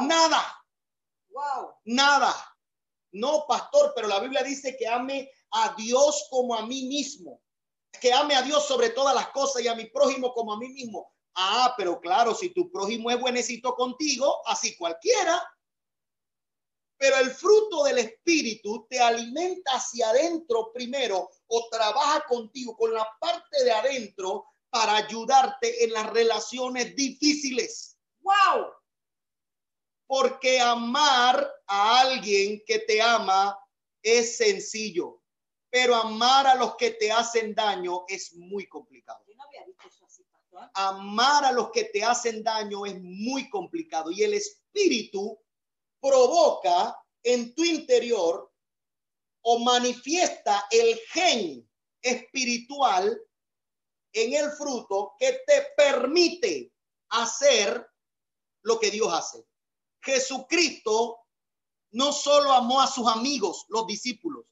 [0.00, 0.42] Nada.
[1.30, 1.74] Wow.
[1.84, 2.34] Nada.
[3.12, 7.40] No, pastor, pero la Biblia dice que ame a Dios como a mí mismo.
[8.00, 10.68] Que ame a Dios sobre todas las cosas y a mi prójimo como a mí
[10.68, 11.13] mismo.
[11.34, 15.42] Ah, pero claro, si tu prójimo es buenecito contigo, así cualquiera.
[16.96, 23.06] Pero el fruto del espíritu te alimenta hacia adentro primero o trabaja contigo con la
[23.20, 27.98] parte de adentro para ayudarte en las relaciones difíciles.
[28.20, 28.72] Wow.
[30.06, 33.58] Porque amar a alguien que te ama
[34.02, 35.20] es sencillo,
[35.70, 39.24] pero amar a los que te hacen daño es muy complicado.
[39.26, 40.03] Yo no había visto eso.
[40.74, 45.38] Amar a los que te hacen daño es muy complicado y el espíritu
[46.00, 48.52] provoca en tu interior
[49.42, 51.68] o manifiesta el gen
[52.02, 53.20] espiritual
[54.12, 56.72] en el fruto que te permite
[57.10, 57.86] hacer
[58.62, 59.44] lo que Dios hace.
[60.02, 61.18] Jesucristo
[61.92, 64.44] no solo amó a sus amigos, los discípulos.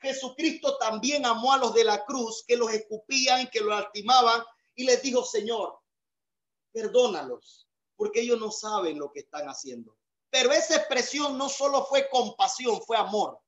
[0.00, 4.42] Jesucristo también amó a los de la cruz que los escupían, que los lastimaban
[4.74, 5.78] y les dijo, Señor,
[6.72, 9.96] perdónalos, porque ellos no saben lo que están haciendo.
[10.30, 13.38] Pero esa expresión no solo fue compasión, fue amor.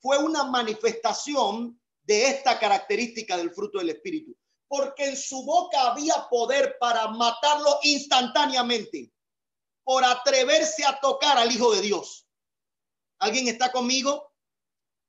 [0.00, 4.36] Fue una manifestación de esta característica del fruto del Espíritu.
[4.66, 9.12] Porque en su boca había poder para matarlo instantáneamente,
[9.84, 12.26] por atreverse a tocar al Hijo de Dios.
[13.20, 14.32] ¿Alguien está conmigo?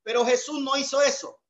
[0.03, 1.40] Pero Jesús no hizo eso.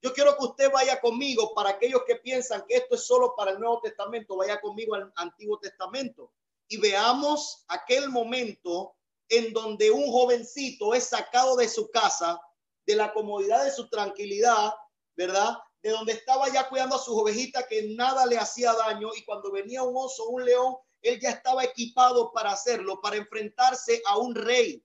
[0.00, 3.50] Yo quiero que usted vaya conmigo para aquellos que piensan que esto es solo para
[3.52, 6.32] el Nuevo Testamento, vaya conmigo al Antiguo Testamento
[6.68, 8.94] y veamos aquel momento
[9.28, 12.40] en donde un jovencito es sacado de su casa,
[12.86, 14.72] de la comodidad de su tranquilidad,
[15.16, 15.58] ¿verdad?
[15.82, 19.50] De donde estaba ya cuidando a sus ovejitas que nada le hacía daño y cuando
[19.50, 24.34] venía un oso, un león, él ya estaba equipado para hacerlo, para enfrentarse a un
[24.34, 24.84] rey.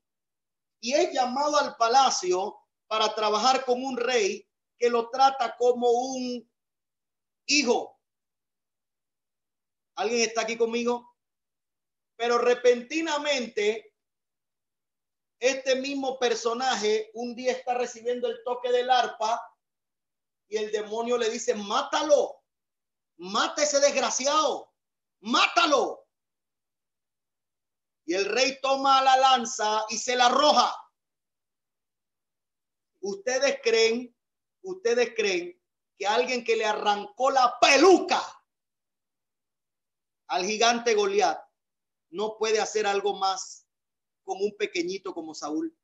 [0.80, 4.48] Y es llamado al palacio para trabajar con un rey
[4.84, 6.52] que lo trata como un
[7.46, 7.98] hijo.
[9.96, 11.16] ¿Alguien está aquí conmigo?
[12.18, 13.96] Pero repentinamente,
[15.40, 19.42] este mismo personaje un día está recibiendo el toque del arpa
[20.50, 22.44] y el demonio le dice, mátalo,
[23.20, 24.70] mata ese desgraciado,
[25.22, 26.06] mátalo.
[28.04, 30.76] Y el rey toma la lanza y se la arroja.
[33.00, 34.13] Ustedes creen,
[34.64, 35.60] ustedes creen
[35.98, 38.22] que alguien que le arrancó la peluca
[40.28, 41.40] al gigante Goliat
[42.10, 43.68] no puede hacer algo más
[44.24, 45.76] con un pequeñito como Saúl.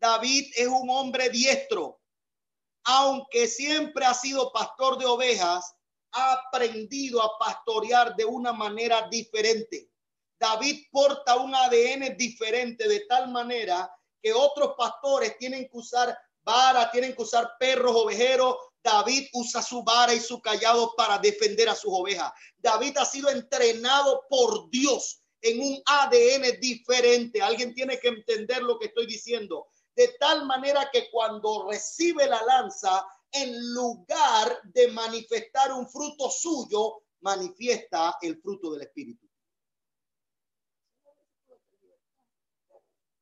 [0.00, 2.00] David es un hombre diestro,
[2.84, 5.74] aunque siempre ha sido pastor de ovejas,
[6.12, 9.90] ha aprendido a pastorear de una manera diferente.
[10.38, 13.90] David porta un ADN diferente de tal manera
[14.22, 16.16] que otros pastores tienen que usar
[16.48, 18.56] vara, tienen que usar perros ovejeros.
[18.82, 22.32] David usa su vara y su callado para defender a sus ovejas.
[22.56, 27.42] David ha sido entrenado por Dios en un ADN diferente.
[27.42, 29.66] Alguien tiene que entender lo que estoy diciendo.
[29.94, 37.02] De tal manera que cuando recibe la lanza, en lugar de manifestar un fruto suyo,
[37.20, 39.28] manifiesta el fruto del Espíritu.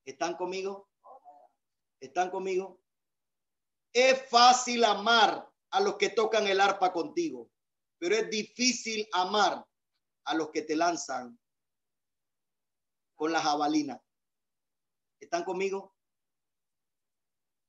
[0.05, 0.89] ¿Están conmigo?
[1.99, 2.86] ¿Están conmigo?
[3.99, 7.51] Es fácil amar a los que tocan el arpa contigo,
[7.99, 9.67] pero es difícil amar
[10.27, 11.41] a los que te lanzan
[13.15, 13.99] con la jabalina.
[15.19, 15.97] ¿Están conmigo?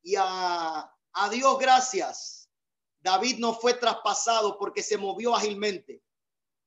[0.03, 0.93] Y a,
[1.31, 2.51] Dios gracias.
[2.99, 6.03] David no fue traspasado porque se movió ágilmente,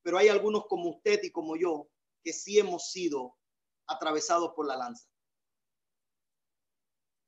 [0.00, 1.90] pero hay algunos como usted y como yo
[2.24, 3.36] que sí hemos sido
[3.86, 5.06] atravesados por la lanza.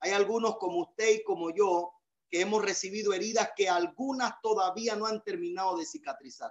[0.00, 1.92] Hay algunos como usted y como yo
[2.32, 6.50] que hemos recibido heridas que algunas todavía no han terminado de cicatrizar.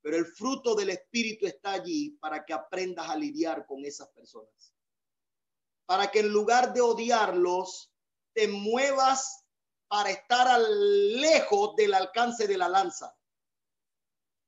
[0.00, 4.72] Pero el fruto del Espíritu está allí para que aprendas a lidiar con esas personas.
[5.84, 7.92] Para que en lugar de odiarlos,
[8.34, 9.44] te muevas
[9.88, 13.16] para estar al lejos del alcance de la lanza,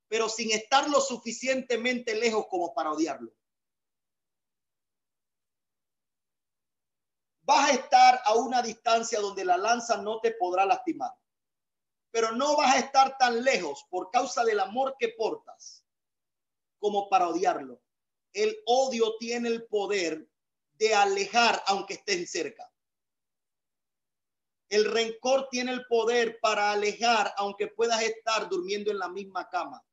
[0.07, 3.35] pero sin estar lo suficientemente lejos como para odiarlo.
[7.49, 11.11] Vas a estar a una distancia donde la lanza no te podrá lastimar,
[12.11, 15.83] pero no vas a estar tan lejos por causa del amor que portas
[16.77, 17.81] como para odiarlo.
[18.33, 20.29] El odio tiene el poder
[20.73, 22.71] de alejar aunque estén cerca.
[24.69, 29.83] El rencor tiene el poder para alejar aunque puedas estar durmiendo en la misma cama.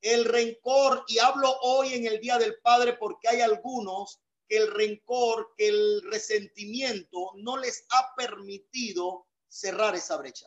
[0.00, 4.72] El rencor, y hablo hoy en el Día del Padre porque hay algunos que el
[4.72, 10.46] rencor, que el resentimiento no les ha permitido cerrar esa brecha.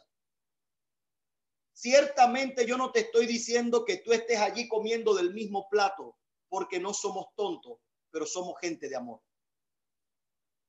[1.74, 6.18] Ciertamente yo no te estoy diciendo que tú estés allí comiendo del mismo plato,
[6.49, 7.80] porque no somos tontos.
[8.14, 9.22] pero somos gente de amor.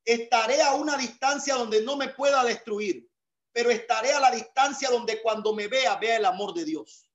[0.04, 3.10] Estaré a una distancia donde no me pueda destruir,
[3.52, 7.10] pero estaré a la distancia donde cuando me vea, vea el amor de Dios.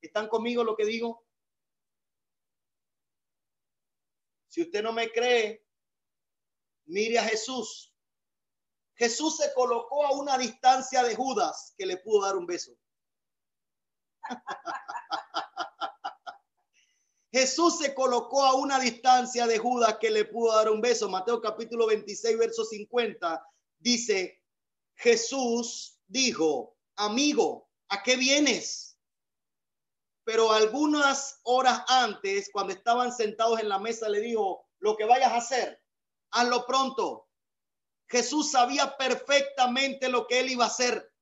[0.00, 1.23] ¿Están conmigo lo que digo?
[4.54, 5.66] Si usted no me cree,
[6.84, 7.92] mire a Jesús.
[8.94, 12.78] Jesús se colocó a una distancia de Judas que le pudo dar un beso.
[17.32, 21.08] Jesús se colocó a una distancia de Judas que le pudo dar un beso.
[21.08, 23.44] Mateo capítulo 26, verso 50
[23.80, 24.40] dice,
[24.94, 28.93] Jesús dijo, amigo, ¿a qué vienes?
[30.24, 35.32] Pero algunas horas antes, cuando estaban sentados en la mesa, le dijo, lo que vayas
[35.32, 35.82] a hacer,
[36.30, 37.28] hazlo pronto.
[38.08, 41.12] Jesús sabía perfectamente lo que él iba a hacer,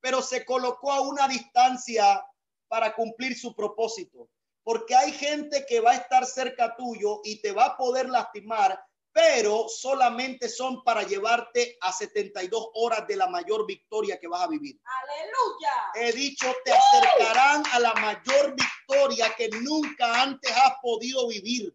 [0.00, 2.24] pero se colocó a una distancia
[2.68, 4.28] para cumplir su propósito
[4.64, 8.82] porque hay gente que va a estar cerca tuyo y te va a poder lastimar,
[9.14, 14.48] pero solamente son para llevarte a 72 horas de la mayor victoria que vas a
[14.48, 14.80] vivir.
[14.84, 15.70] Aleluya.
[15.94, 21.72] He dicho, te acercarán a la mayor victoria que nunca antes has podido vivir.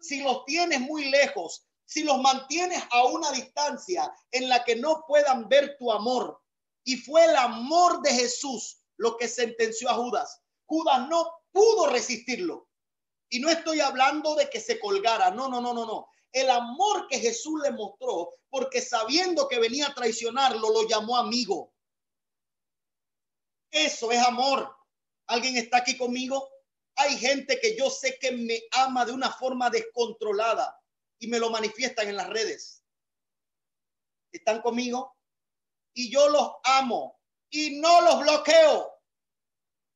[0.00, 5.04] Si los tienes muy lejos, si los mantienes a una distancia en la que no
[5.06, 6.42] puedan ver tu amor,
[6.82, 10.42] y fue el amor de Jesús lo que sentenció a Judas.
[10.66, 12.68] Judas no pudo resistirlo.
[13.28, 16.08] Y no estoy hablando de que se colgara, no, no, no, no, no.
[16.32, 21.72] El amor que Jesús le mostró, porque sabiendo que venía a traicionarlo, lo llamó amigo.
[23.70, 24.74] Eso es amor.
[25.26, 26.48] ¿Alguien está aquí conmigo?
[26.96, 30.78] Hay gente que yo sé que me ama de una forma descontrolada
[31.18, 32.84] y me lo manifiestan en las redes.
[34.30, 35.16] ¿Están conmigo?
[35.94, 37.20] Y yo los amo
[37.50, 38.92] y no los bloqueo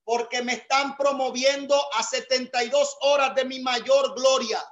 [0.05, 4.63] porque me están promoviendo a 72 horas de mi mayor gloria.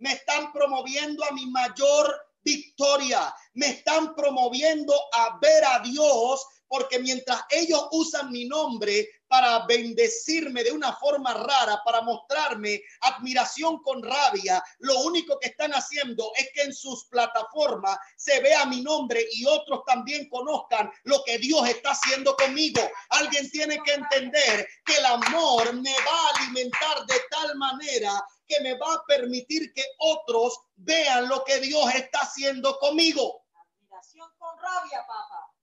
[0.00, 3.34] Me están promoviendo a mi mayor victoria.
[3.54, 10.62] Me están promoviendo a ver a Dios porque mientras ellos usan mi nombre para bendecirme
[10.62, 16.48] de una forma rara, para mostrarme admiración con rabia, lo único que están haciendo es
[16.54, 21.68] que en sus plataformas se vea mi nombre y otros también conozcan lo que Dios
[21.68, 22.80] está haciendo conmigo.
[23.08, 28.60] Alguien tiene que entender que el amor me va a alimentar de tal manera que
[28.60, 33.46] me va a permitir que otros vean lo que Dios está haciendo conmigo.
[33.54, 35.54] Admiración con rabia, papá.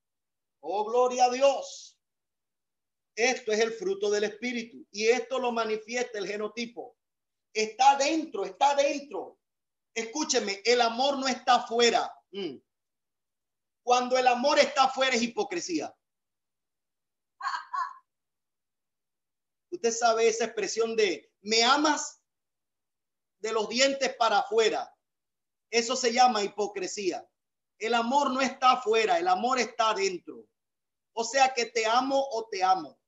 [0.62, 2.00] Oh, gloria a Dios.
[3.14, 6.96] Esto es el fruto del Espíritu y esto lo manifiesta el genotipo.
[7.54, 9.40] Está dentro, está dentro.
[9.94, 12.14] Escúcheme, el amor no está afuera.
[12.32, 12.58] Mm.
[13.84, 15.94] Cuando el amor está afuera es hipocresía.
[19.72, 22.17] Usted sabe esa expresión de me amas
[23.40, 24.94] de los dientes para afuera.
[25.70, 27.28] Eso se llama hipocresía.
[27.78, 30.48] El amor no está afuera, el amor está adentro.
[31.14, 33.00] O sea que te amo o te amo.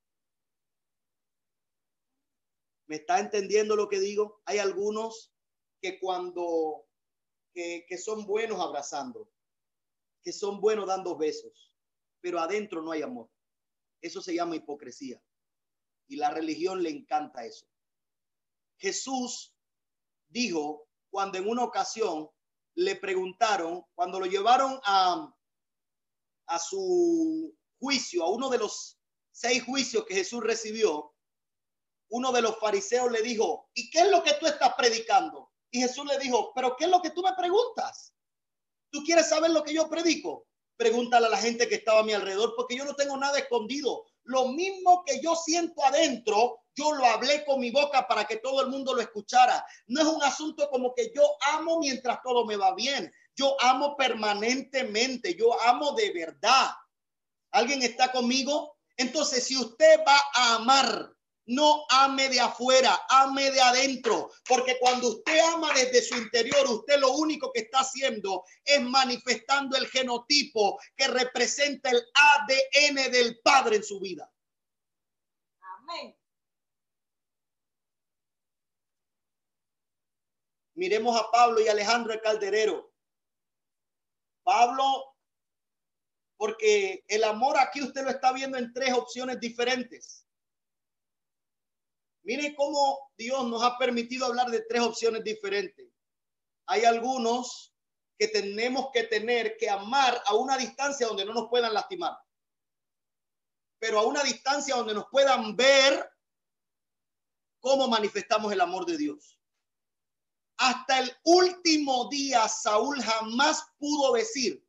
[2.88, 4.42] ¿Me está entendiendo lo que digo?
[4.46, 5.32] Hay algunos
[5.82, 6.88] que cuando,
[7.54, 9.32] que, que son buenos abrazando,
[10.24, 11.74] que son buenos dando besos,
[12.20, 13.30] pero adentro no hay amor.
[14.02, 15.22] Eso se llama hipocresía.
[16.08, 17.68] Y la religión le encanta eso.
[18.78, 19.56] Jesús
[20.30, 22.30] dijo cuando en una ocasión
[22.76, 25.34] le preguntaron, cuando lo llevaron a,
[26.48, 28.98] a su juicio, a uno de los
[29.32, 31.14] seis juicios que Jesús recibió,
[32.10, 35.52] uno de los fariseos le dijo, ¿y qué es lo que tú estás predicando?
[35.72, 38.14] Y Jesús le dijo, pero ¿qué es lo que tú me preguntas?
[38.92, 40.48] ¿Tú quieres saber lo que yo predico?
[40.76, 44.06] Pregúntale a la gente que estaba a mi alrededor, porque yo no tengo nada escondido.
[44.24, 48.62] Lo mismo que yo siento adentro, yo lo hablé con mi boca para que todo
[48.62, 49.66] el mundo lo escuchara.
[49.88, 51.24] No es un asunto como que yo
[51.54, 53.12] amo mientras todo me va bien.
[53.36, 56.72] Yo amo permanentemente, yo amo de verdad.
[57.52, 58.78] ¿Alguien está conmigo?
[58.96, 61.14] Entonces, si usted va a amar,
[61.48, 67.00] no ame de afuera, ame de adentro, porque cuando usted ama desde su interior, usted
[67.00, 73.78] lo único que está haciendo es manifestando el genotipo que representa el ADN del Padre
[73.78, 74.32] en su vida.
[75.80, 76.19] Amén.
[80.80, 82.90] Miremos a Pablo y Alejandro el Calderero.
[84.44, 85.14] Pablo,
[86.38, 90.26] porque el amor aquí usted lo está viendo en tres opciones diferentes.
[92.24, 95.92] Mire cómo Dios nos ha permitido hablar de tres opciones diferentes.
[96.68, 97.76] Hay algunos
[98.18, 102.18] que tenemos que tener que amar a una distancia donde no nos puedan lastimar,
[103.80, 106.10] pero a una distancia donde nos puedan ver
[107.60, 109.39] cómo manifestamos el amor de Dios.
[110.60, 114.62] Hasta el último día Saúl jamás pudo decir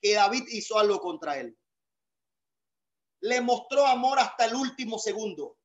[0.00, 1.58] que David hizo algo contra él.
[3.22, 5.58] Le mostró amor hasta el último segundo.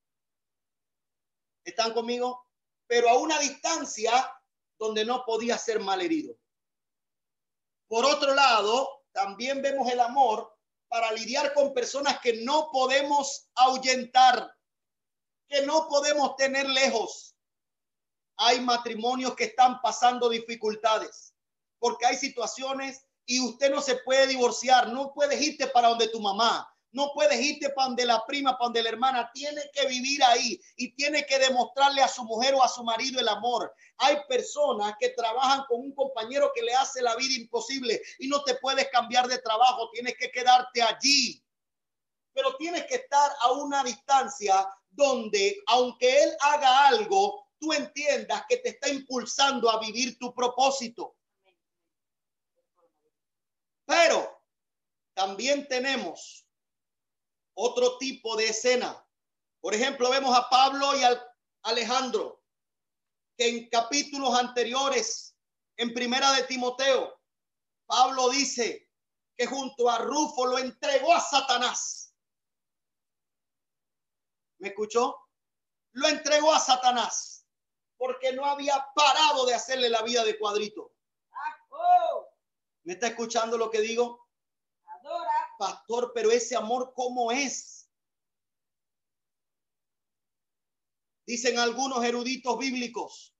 [1.65, 2.47] ¿Están conmigo?
[2.87, 4.31] Pero a una distancia
[4.79, 6.37] donde no podía ser mal herido.
[7.87, 10.57] Por otro lado, también vemos el amor
[10.87, 14.55] para lidiar con personas que no podemos ahuyentar,
[15.49, 17.34] que no podemos tener lejos
[18.37, 21.35] hay matrimonios que están pasando dificultades
[21.79, 26.19] porque hay situaciones y usted no se puede divorciar, no puedes irte para donde tu
[26.19, 30.23] mamá, no puedes irte para donde la prima, para donde la hermana, tiene que vivir
[30.23, 33.71] ahí y tiene que demostrarle a su mujer o a su marido el amor.
[33.97, 38.43] Hay personas que trabajan con un compañero que le hace la vida imposible y no
[38.43, 41.43] te puedes cambiar de trabajo, tienes que quedarte allí.
[42.33, 48.69] Pero tienes que estar a una distancia donde, aunque él haga algo, entiendas que te
[48.69, 51.17] está impulsando a vivir tu propósito.
[53.85, 54.41] Pero
[55.13, 56.47] también tenemos
[57.53, 59.07] otro tipo de escena.
[59.61, 61.21] Por ejemplo, vemos a Pablo y a
[61.63, 62.43] Alejandro,
[63.37, 65.37] que en capítulos anteriores,
[65.77, 67.21] en primera de Timoteo,
[67.85, 68.89] Pablo dice
[69.37, 72.13] que junto a Rufo lo entregó a Satanás.
[74.59, 75.17] ¿Me escuchó?
[75.91, 77.34] Lo entregó a Satanás
[78.05, 80.93] porque no había parado de hacerle la vida de cuadrito.
[82.83, 84.27] ¿Me está escuchando lo que digo?
[84.85, 85.31] Adora.
[85.57, 87.89] Pastor, pero ese amor, ¿cómo es?
[91.25, 93.35] Dicen algunos eruditos bíblicos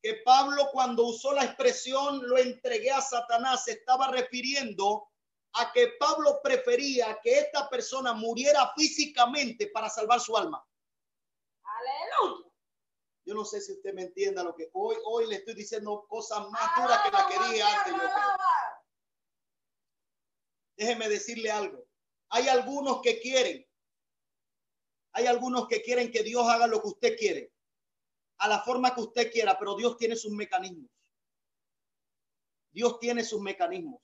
[0.00, 5.10] que Pablo cuando usó la expresión lo entregué a Satanás se estaba refiriendo
[5.52, 10.64] a que Pablo prefería que esta persona muriera físicamente para salvar su alma.
[13.28, 16.48] Yo no sé si usted me entienda lo que hoy, hoy le estoy diciendo cosas
[16.48, 17.94] más duras que la que dije antes.
[20.78, 21.86] Déjeme decirle algo.
[22.30, 23.68] Hay algunos que quieren,
[25.12, 27.52] hay algunos que quieren que Dios haga lo que usted quiere,
[28.38, 30.90] a la forma que usted quiera, pero Dios tiene sus mecanismos.
[32.70, 34.00] Dios tiene sus mecanismos.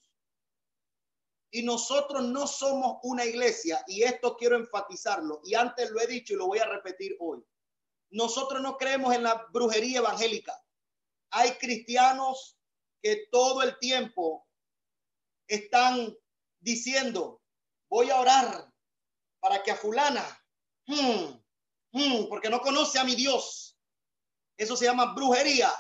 [1.50, 6.34] Y nosotros no somos una iglesia, y esto quiero enfatizarlo, y antes lo he dicho
[6.34, 7.42] y lo voy a repetir hoy.
[8.11, 10.59] Nosotros no creemos en la brujería evangélica.
[11.30, 12.59] Hay cristianos
[13.02, 14.46] que todo el tiempo
[15.48, 16.16] están
[16.61, 17.42] diciendo,
[17.88, 18.72] voy a orar
[19.40, 20.24] para que a fulana,
[20.86, 21.40] hmm,
[21.92, 23.78] hmm, porque no conoce a mi Dios.
[24.57, 25.70] Eso se llama brujería.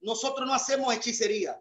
[0.00, 1.60] Nosotros no hacemos hechicería.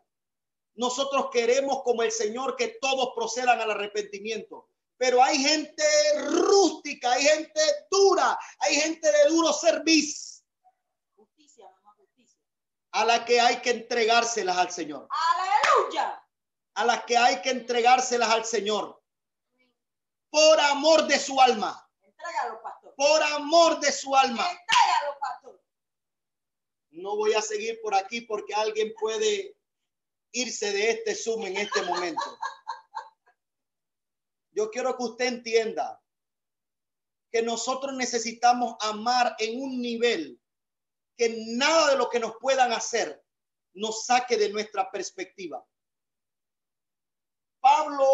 [0.75, 5.83] Nosotros queremos como el Señor que todos procedan al arrepentimiento pero hay gente
[6.29, 10.43] rústica, hay gente dura, hay gente de duro servicio.
[11.15, 12.39] Justicia, mamá, justicia.
[12.91, 15.07] A la que hay que entregárselas al Señor.
[15.09, 16.23] Aleluya.
[16.75, 19.01] A las que hay que entregárselas al Señor.
[20.29, 21.87] Por amor de su alma.
[22.01, 22.95] Entrégalo, pastor.
[22.95, 24.49] Por amor de su alma.
[24.49, 25.63] Entrégalo, pastor.
[26.91, 29.55] No voy a seguir por aquí porque alguien puede
[30.31, 32.39] irse de este Zoom en este momento
[34.53, 36.01] yo quiero que usted entienda
[37.31, 40.39] que nosotros necesitamos amar en un nivel
[41.17, 43.23] que nada de lo que nos puedan hacer
[43.73, 45.65] nos saque de nuestra perspectiva.
[47.59, 48.07] Pablo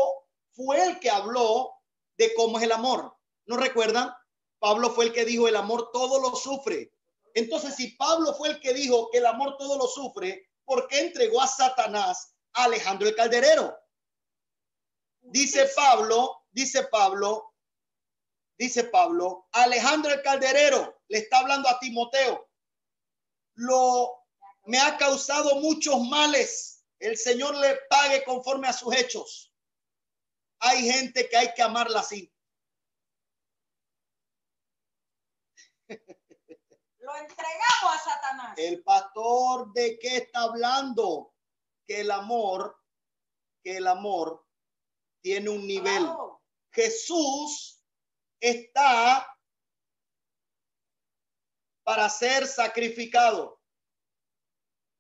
[0.52, 1.74] fue el que habló
[2.18, 3.16] de cómo es el amor.
[3.46, 4.14] ¿No recuerdan?
[4.60, 6.94] Pablo fue el que dijo el amor todo lo sufre.
[7.34, 11.00] Entonces, si Pablo fue el que dijo que el amor todo lo sufre, ¿por qué
[11.00, 13.78] entregó a Satanás a Alejandro el Calderero?
[15.22, 17.54] Dice Pablo, dice Pablo,
[18.58, 22.50] dice Pablo, Alejandro el Calderero le está hablando a Timoteo.
[23.56, 24.20] Lo
[24.66, 26.86] me ha causado muchos males.
[27.00, 29.54] El Señor le pague conforme a sus hechos.
[30.60, 32.32] Hay gente que hay que amarla así.
[37.00, 38.58] Lo entregamos a Satanás.
[38.58, 41.34] El pastor de qué está hablando?
[41.88, 42.78] Que el amor,
[43.64, 44.46] que el amor
[45.22, 46.08] tiene un nivel.
[46.72, 47.84] Jesús
[48.40, 49.26] está
[51.84, 53.60] para ser sacrificado.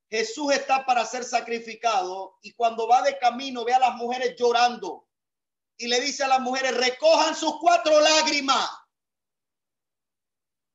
[0.09, 5.07] Jesús está para ser sacrificado y cuando va de camino ve a las mujeres llorando
[5.77, 8.69] y le dice a las mujeres, recojan sus cuatro lágrimas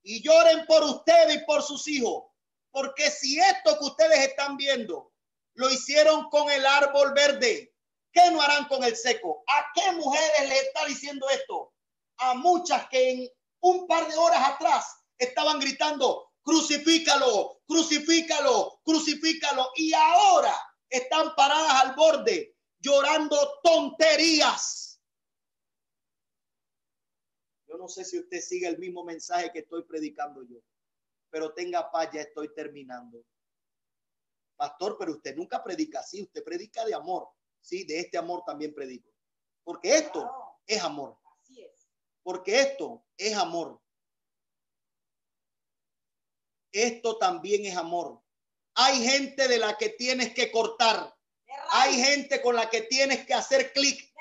[0.04, 2.30] y lloren por ustedes y por sus hijos,
[2.70, 5.12] porque si esto que ustedes están viendo
[5.54, 7.73] lo hicieron con el árbol verde,
[8.14, 9.42] ¿Qué no harán con el seco?
[9.48, 11.74] ¿A qué mujeres le está diciendo esto?
[12.18, 13.28] A muchas que en
[13.60, 14.86] un par de horas atrás
[15.18, 19.68] estaban gritando, crucifícalo, crucifícalo, crucifícalo.
[19.74, 20.54] Y ahora
[20.88, 25.00] están paradas al borde, llorando tonterías.
[27.66, 30.58] Yo no sé si usted sigue el mismo mensaje que estoy predicando yo,
[31.30, 33.24] pero tenga paz, ya estoy terminando.
[34.54, 37.28] Pastor, pero usted nunca predica así, usted predica de amor.
[37.64, 39.10] Sí, de este amor también predico.
[39.64, 40.30] Porque esto
[40.66, 41.18] es amor.
[41.40, 41.88] así es.
[42.22, 43.80] Porque esto es amor.
[46.70, 48.20] Esto también es amor.
[48.74, 51.16] Hay gente de la que tienes que cortar.
[51.70, 54.12] Hay gente con la que tienes que hacer clic.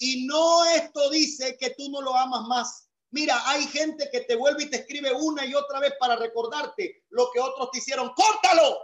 [0.00, 2.88] Y no esto dice que tú no lo amas más.
[3.10, 7.04] Mira, hay gente que te vuelve y te escribe una y otra vez para recordarte
[7.10, 8.12] lo que otros te hicieron.
[8.14, 8.78] Córtalo.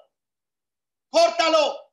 [1.11, 1.88] Córtalo.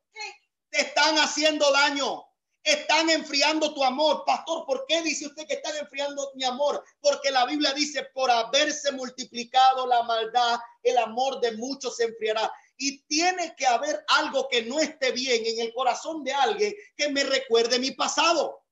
[0.78, 2.26] Están haciendo daño.
[2.63, 4.23] Están enfriando tu amor.
[4.26, 6.84] Pastor, ¿por qué dice usted que están enfriando mi amor?
[6.99, 12.51] Porque la Biblia dice, por haberse multiplicado la maldad, el amor de muchos se enfriará.
[12.78, 17.09] Y tiene que haber algo que no esté bien en el corazón de alguien que
[17.09, 18.65] me recuerde mi pasado.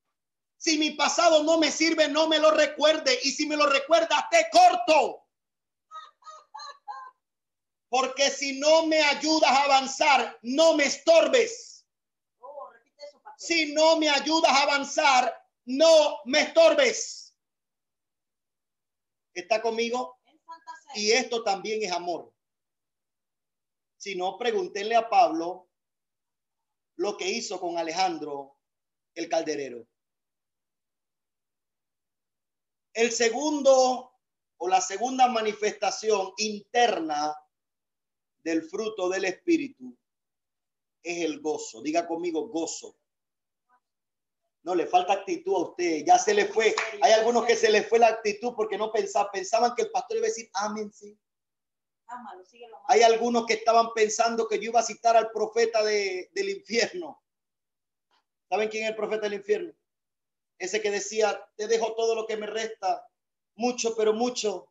[0.56, 3.18] Si mi pasado no me sirve, no me lo recuerde.
[3.22, 5.24] Y si me lo recuerda, te corto.
[7.90, 11.86] Porque si no me ayudas a avanzar, no me estorbes.
[12.40, 13.33] Oh, repite eso, pastor.
[13.44, 17.36] Si no me ayudas a avanzar, no me estorbes.
[19.34, 20.18] ¿Está conmigo?
[20.94, 22.32] Y esto también es amor.
[23.98, 25.68] Si no, pregúntenle a Pablo
[26.96, 28.56] lo que hizo con Alejandro
[29.14, 29.86] el calderero.
[32.94, 34.10] El segundo
[34.56, 37.36] o la segunda manifestación interna
[38.42, 39.94] del fruto del Espíritu
[41.02, 41.82] es el gozo.
[41.82, 42.96] Diga conmigo gozo.
[44.64, 46.74] No le falta actitud a usted, ya se le fue.
[47.02, 50.16] Hay algunos que se les fue la actitud porque no pensaban, pensaban que el pastor
[50.16, 50.90] iba a decir amén.
[50.92, 51.18] Sí.
[52.06, 52.84] Ámalo, síguelo más.
[52.88, 57.22] Hay algunos que estaban pensando que yo iba a citar al profeta de- del infierno.
[58.48, 59.74] ¿Saben quién es el profeta del infierno?
[60.58, 63.06] Ese que decía, te dejo todo lo que me resta,
[63.56, 64.70] mucho, pero mucho.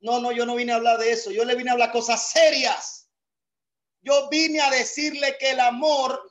[0.00, 1.30] No, no, yo no vine a hablar de eso.
[1.30, 3.10] Yo le vine a hablar cosas serias.
[4.02, 6.29] Yo vine a decirle que el amor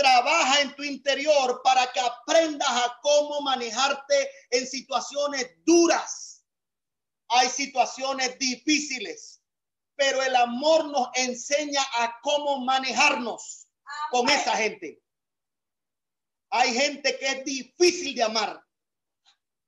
[0.00, 6.42] trabaja en tu interior para que aprendas a cómo manejarte en situaciones duras.
[7.28, 9.42] Hay situaciones difíciles,
[9.96, 13.68] pero el amor nos enseña a cómo manejarnos
[14.10, 15.02] con esa gente.
[16.48, 18.64] Hay gente que es difícil de amar.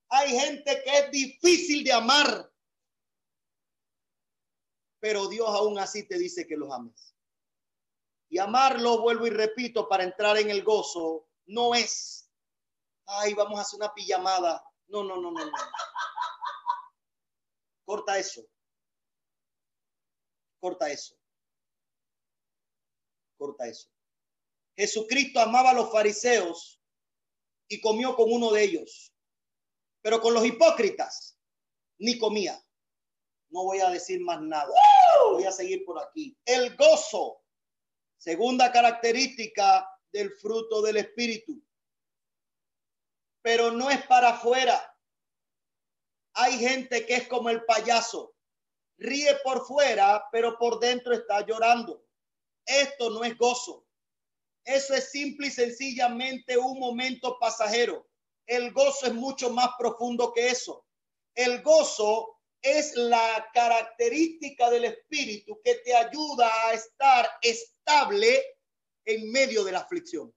[0.09, 2.51] Hay gente que es difícil de amar.
[4.99, 7.12] Pero Dios aún así te dice que los ames.
[8.33, 12.31] Y amarlo, vuelvo y repito, para entrar en el gozo, no es,
[13.05, 14.65] ay, vamos a hacer una pijamada.
[14.89, 15.53] No, no, no, no, no.
[17.85, 18.41] Corta eso.
[20.59, 21.15] Corta eso.
[23.37, 23.91] Corta eso.
[24.77, 26.81] Jesucristo amaba a los fariseos
[27.69, 29.13] y comió con uno de ellos,
[30.01, 31.39] pero con los hipócritas
[31.99, 32.59] ni comía.
[33.51, 34.73] No voy a decir más nada.
[35.33, 36.35] Voy a seguir por aquí.
[36.47, 37.42] El gozo,
[38.23, 41.61] segunda característica del fruto del Espíritu,
[43.43, 44.97] pero no es para afuera.
[46.35, 48.37] Hay gente que es como el payaso,
[48.97, 52.07] ríe por fuera, pero por dentro está llorando.
[52.65, 53.89] Esto no es gozo.
[54.65, 58.09] Eso es simple y sencillamente un momento pasajero.
[58.47, 60.87] El gozo es mucho más profundo que eso.
[61.35, 62.32] El gozo
[62.63, 68.43] es la característica del espíritu que te ayuda a estar estable
[69.05, 70.33] en medio de la aflicción.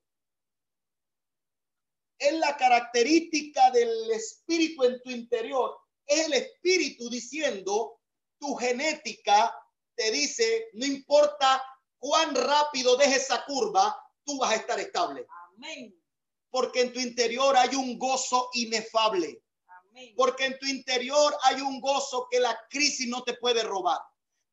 [2.18, 5.78] Es la característica del espíritu en tu interior.
[6.08, 8.00] Es el espíritu diciendo,
[8.40, 9.54] tu genética
[9.96, 11.64] te dice, no importa
[12.00, 15.28] cuán rápido dejes esa curva, tú vas a estar estable.
[15.54, 15.96] Amén.
[16.50, 19.45] Porque en tu interior hay un gozo inefable.
[20.16, 24.00] Porque en tu interior hay un gozo que la crisis no te puede robar.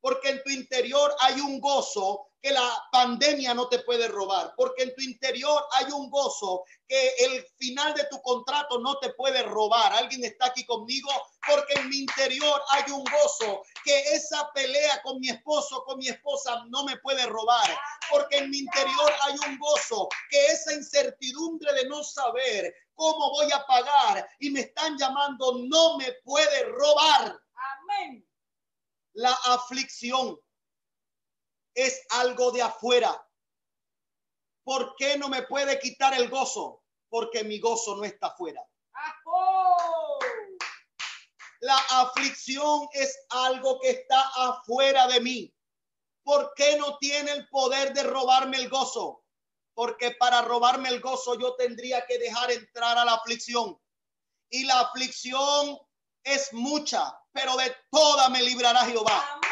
[0.00, 4.52] Porque en tu interior hay un gozo que la pandemia no te puede robar.
[4.56, 9.10] Porque en tu interior hay un gozo que el final de tu contrato no te
[9.10, 9.92] puede robar.
[9.92, 11.08] ¿Alguien está aquí conmigo?
[11.46, 16.08] Porque en mi interior hay un gozo que esa pelea con mi esposo, con mi
[16.08, 17.78] esposa no me puede robar.
[18.10, 23.52] Porque en mi interior hay un gozo que esa incertidumbre de no saber cómo voy
[23.52, 27.40] a pagar y me están llamando no me puede robar.
[27.54, 28.26] Amén.
[29.14, 30.40] La aflicción
[31.74, 33.26] es algo de afuera.
[34.64, 36.82] ¿Por qué no me puede quitar el gozo?
[37.08, 38.62] Porque mi gozo no está afuera.
[41.60, 45.54] La aflicción es algo que está afuera de mí.
[46.24, 49.24] ¿Por qué no tiene el poder de robarme el gozo?
[49.74, 53.78] Porque para robarme el gozo yo tendría que dejar entrar a la aflicción.
[54.50, 55.78] Y la aflicción
[56.24, 59.28] es mucha, pero de toda me librará Jehová.
[59.32, 59.51] Amén.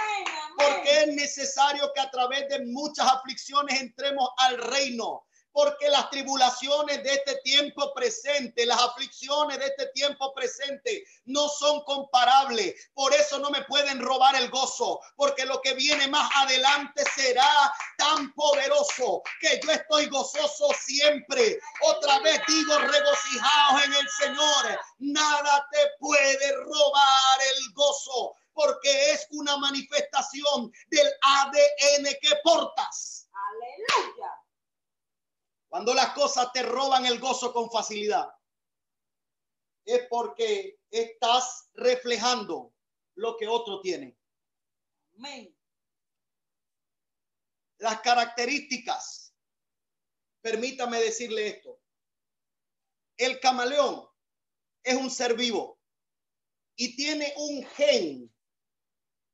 [0.60, 5.24] Porque es necesario que a través de muchas aflicciones entremos al reino.
[5.52, 11.82] Porque las tribulaciones de este tiempo presente, las aflicciones de este tiempo presente no son
[11.82, 12.88] comparables.
[12.94, 15.00] Por eso no me pueden robar el gozo.
[15.16, 21.58] Porque lo que viene más adelante será tan poderoso que yo estoy gozoso siempre.
[21.82, 24.80] Otra vez digo, regocijaos en el Señor.
[24.98, 28.36] Nada te puede robar el gozo.
[28.60, 33.26] Porque es una manifestación del ADN que portas.
[33.32, 34.34] Aleluya.
[35.66, 38.28] Cuando las cosas te roban el gozo con facilidad,
[39.86, 42.74] es porque estás reflejando
[43.14, 44.18] lo que otro tiene.
[45.16, 45.56] Amén.
[47.78, 49.34] Las características,
[50.42, 51.80] permítame decirle esto.
[53.16, 54.06] El camaleón
[54.82, 55.80] es un ser vivo
[56.76, 58.29] y tiene un gen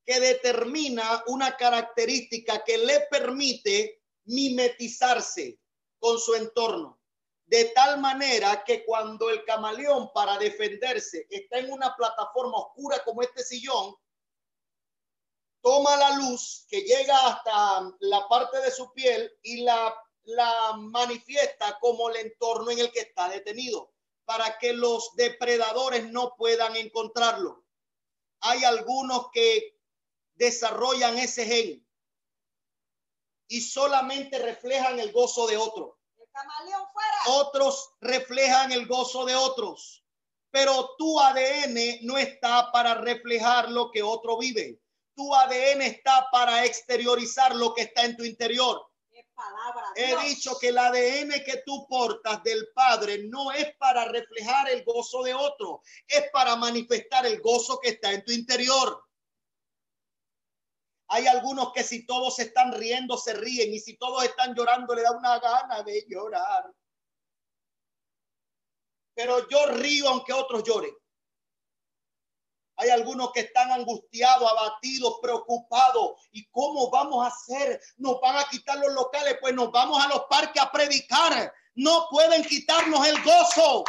[0.07, 5.59] que determina una característica que le permite mimetizarse
[5.99, 7.01] con su entorno.
[7.45, 13.23] De tal manera que cuando el camaleón para defenderse está en una plataforma oscura como
[13.23, 13.97] este sillón,
[15.61, 19.95] toma la luz que llega hasta la parte de su piel y la,
[20.25, 23.93] la manifiesta como el entorno en el que está detenido,
[24.25, 27.65] para que los depredadores no puedan encontrarlo.
[28.41, 29.76] Hay algunos que
[30.37, 31.87] desarrollan ese gen
[33.49, 35.99] y solamente reflejan el gozo de otro.
[36.17, 37.41] El camaleón fuera.
[37.41, 40.05] Otros reflejan el gozo de otros,
[40.51, 44.81] pero tu ADN no está para reflejar lo que otro vive.
[45.15, 48.87] Tu ADN está para exteriorizar lo que está en tu interior.
[49.35, 49.93] Palabra.
[49.97, 54.83] He dicho que el ADN que tú portas del Padre no es para reflejar el
[54.83, 59.06] gozo de otro, es para manifestar el gozo que está en tu interior.
[61.09, 65.03] Hay algunos que si todos están riendo, se ríen y si todos están llorando, le
[65.03, 66.73] da una gana de llorar.
[69.15, 70.95] Pero yo río aunque otros lloren.
[72.79, 76.21] Hay algunos que están angustiados, abatidos, preocupados.
[76.33, 77.81] ¿Y cómo vamos a hacer?
[77.97, 79.39] ¿Nos van a quitar los locales?
[79.41, 81.53] Pues nos vamos a los parques a predicar.
[81.75, 83.85] No pueden quitarnos el gozo.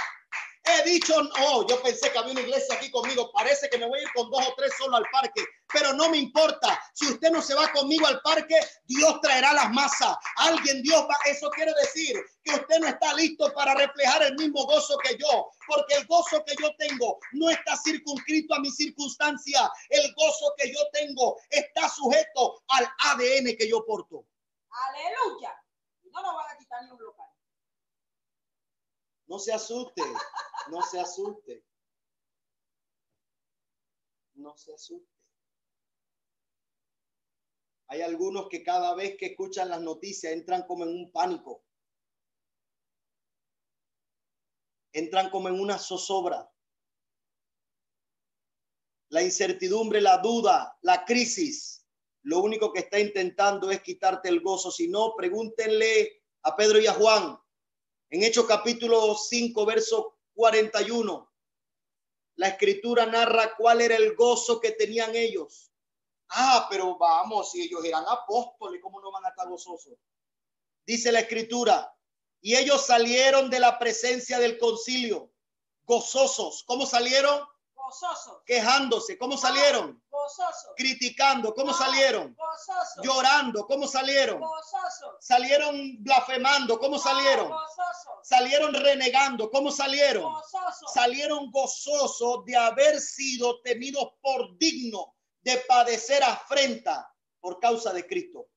[0.70, 1.14] He dicho,
[1.46, 3.32] oh, yo pensé que había una iglesia aquí conmigo.
[3.32, 5.42] Parece que me voy a ir con dos o tres solo al parque,
[5.72, 6.80] pero no me importa.
[6.94, 10.18] Si usted no se va conmigo al parque, Dios traerá las masas.
[10.38, 11.16] Alguien, Dios va.
[11.26, 15.50] Eso quiere decir que usted no está listo para reflejar el mismo gozo que yo,
[15.68, 19.72] porque el gozo que yo tengo no está circunscrito a mi circunstancia.
[19.90, 24.26] El gozo que yo tengo está sujeto al ADN que yo porto.
[24.70, 25.64] Aleluya.
[26.12, 27.27] No nos van a quitar ni un local.
[29.28, 30.04] No se asuste,
[30.72, 31.66] no se asuste.
[34.36, 35.12] No se asuste.
[37.90, 41.66] Hay algunos que cada vez que escuchan las noticias entran como en un pánico.
[44.94, 46.50] Entran como en una zozobra.
[49.10, 51.86] La incertidumbre, la duda, la crisis,
[52.24, 54.70] lo único que está intentando es quitarte el gozo.
[54.70, 57.38] Si no, pregúntenle a Pedro y a Juan
[58.10, 61.32] en Hechos capítulo 5, verso 41,
[62.36, 65.72] la escritura narra cuál era el gozo que tenían ellos.
[66.30, 69.98] Ah, pero vamos, si ellos eran apóstoles, ¿cómo no van a estar gozosos?
[70.86, 71.94] Dice la escritura,
[72.42, 75.34] y ellos salieron de la presencia del concilio,
[75.84, 76.64] gozosos.
[76.66, 77.42] ¿Cómo salieron?
[77.88, 78.44] Gozosos.
[78.46, 79.18] Quejándose.
[79.18, 80.04] ¿Cómo salieron?
[80.10, 80.74] Gozosos.
[80.76, 81.54] Criticando.
[81.54, 82.36] ¿Cómo salieron?
[82.36, 83.02] Gozosos.
[83.02, 83.66] Llorando.
[83.66, 84.42] ¿Cómo salieron?
[84.42, 85.16] Gozosos.
[85.22, 86.78] Salieron blasfemando.
[86.80, 87.48] ¿Cómo salieron?
[87.48, 88.28] Gozosos.
[88.28, 89.50] Salieron renegando.
[89.50, 90.24] ¿Cómo salieron?
[90.24, 90.92] Gozosos.
[90.94, 97.10] salieron gozosos de haber sido tenidos por digno de padecer afrenta
[97.40, 98.50] por causa de Cristo.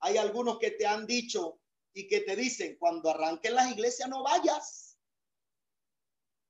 [0.00, 1.60] Hay algunos que te han dicho
[1.94, 4.98] y que te dicen, cuando arranquen las iglesias no vayas,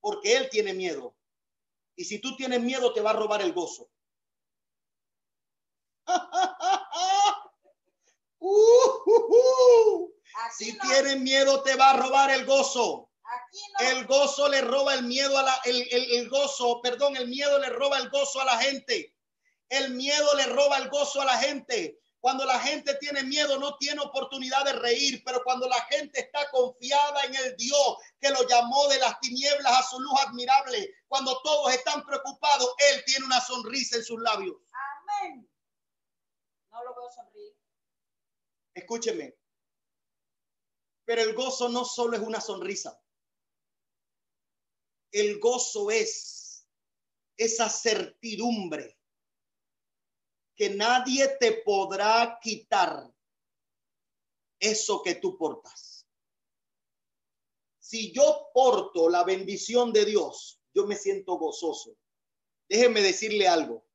[0.01, 1.15] porque Él tiene miedo.
[2.01, 3.91] Y si tú tienes miedo, te va a robar el gozo.
[8.39, 10.13] Uh, uh, uh.
[10.57, 10.79] Si no.
[10.81, 13.11] tienes miedo, te va a robar el gozo.
[13.83, 13.87] No.
[13.87, 17.59] El gozo le roba el miedo a la, el, el- el gozo, perdón, el miedo
[17.59, 19.15] le roba el gozo a la gente.
[19.69, 22.00] El miedo le roba el gozo a la gente.
[22.21, 26.51] Cuando la gente tiene miedo, no tiene oportunidad de reír, pero cuando la gente está
[26.51, 31.41] confiada en el Dios que lo llamó de las tinieblas a su luz admirable, cuando
[31.43, 34.55] todos están preocupados, Él tiene una sonrisa en sus labios.
[34.71, 35.51] Amén.
[36.71, 37.57] No lo veo sonreír.
[38.75, 39.35] Escúcheme.
[41.07, 43.01] Pero el gozo no solo es una sonrisa.
[45.11, 46.69] El gozo es
[47.39, 49.00] esa certidumbre
[50.61, 53.11] que nadie te podrá quitar
[54.59, 56.07] eso que tú portas.
[57.79, 61.97] Si yo porto la bendición de Dios, yo me siento gozoso.
[62.69, 63.87] Déjeme decirle algo.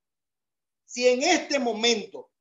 [0.86, 2.32] Si en este momento,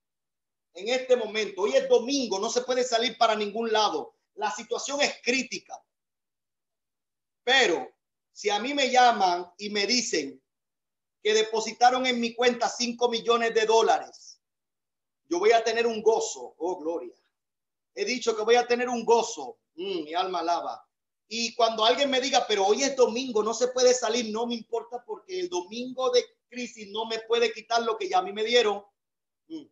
[0.72, 5.02] en este momento, hoy es domingo, no se puede salir para ningún lado, la situación
[5.02, 5.78] es crítica.
[7.42, 7.94] Pero
[8.32, 10.42] si a mí me llaman y me dicen,
[11.24, 14.38] que depositaron en mi cuenta 5 millones de dólares,
[15.24, 16.54] yo voy a tener un gozo.
[16.58, 17.14] Oh, gloria.
[17.94, 19.56] He dicho que voy a tener un gozo.
[19.74, 20.86] Mm, mi alma alaba.
[21.26, 24.54] Y cuando alguien me diga, pero hoy es domingo, no se puede salir, no me
[24.54, 28.34] importa porque el domingo de crisis no me puede quitar lo que ya a mí
[28.34, 28.84] me dieron.
[29.48, 29.64] Mm.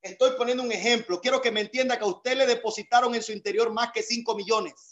[0.00, 1.20] Estoy poniendo un ejemplo.
[1.20, 4.34] Quiero que me entienda que a usted le depositaron en su interior más que 5
[4.34, 4.90] millones.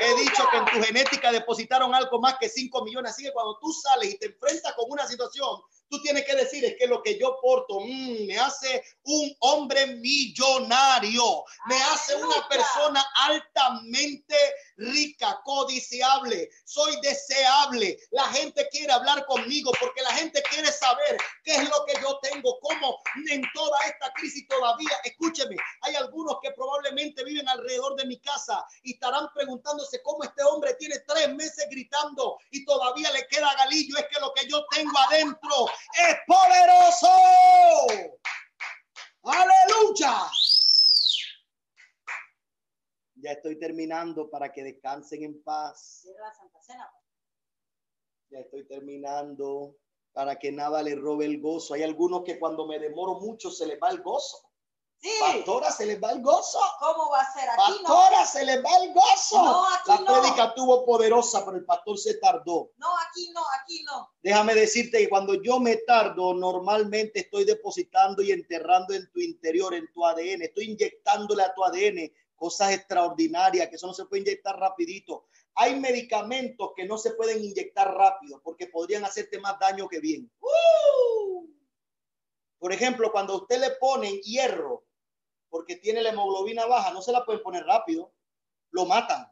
[0.00, 3.12] He dicho que en tu genética depositaron algo más que 5 millones.
[3.12, 6.64] Así que cuando tú sales y te enfrentas con una situación, tú tienes que decir
[6.64, 12.48] es que lo que yo porto mm, me hace un hombre millonario, me hace una
[12.48, 14.36] persona altamente
[14.76, 17.98] rica, codiciable, soy deseable.
[18.10, 22.18] La gente quiere hablar conmigo porque la gente quiere saber qué es lo que yo
[22.22, 22.98] tengo, cómo
[23.30, 28.66] en toda esta crisis todavía, escúcheme, hay algunos que probablemente viven alrededor de mi casa
[28.82, 33.96] y estarán preguntándose cómo este hombre tiene tres meses gritando y todavía le queda galillo.
[33.96, 35.66] Es que lo que yo tengo adentro
[36.08, 37.08] es poderoso.
[39.22, 40.30] Aleluya.
[43.16, 46.06] Ya estoy terminando para que descansen en paz.
[48.30, 49.76] Ya estoy terminando
[50.12, 51.74] para que nada le robe el gozo.
[51.74, 54.53] Hay algunos que cuando me demoro mucho se les va el gozo.
[55.04, 55.10] Sí.
[55.20, 56.58] Pastora, se les va el gozo.
[56.80, 57.82] ¿Cómo va a ser aquí?
[57.82, 59.44] Pastora, se les va el gozo.
[59.44, 60.22] No, aquí La no.
[60.22, 62.70] prédica tuvo poderosa, pero el pastor se tardó.
[62.78, 64.08] No, aquí no, aquí no.
[64.22, 69.74] Déjame decirte que cuando yo me tardo, normalmente estoy depositando y enterrando en tu interior,
[69.74, 70.40] en tu ADN.
[70.40, 75.26] Estoy inyectándole a tu ADN cosas extraordinarias que eso no se puede inyectar rapidito.
[75.56, 80.32] Hay medicamentos que no se pueden inyectar rápido porque podrían hacerte más daño que bien.
[80.40, 81.46] ¡Uh!
[82.58, 84.83] Por ejemplo, cuando a usted le ponen hierro
[85.54, 88.12] porque tiene la hemoglobina baja, no se la pueden poner rápido,
[88.72, 89.24] lo matan.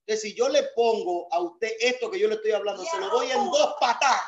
[0.00, 3.08] Entonces, si yo le pongo a usted esto que yo le estoy hablando, se lo
[3.08, 4.20] doy en dos patas.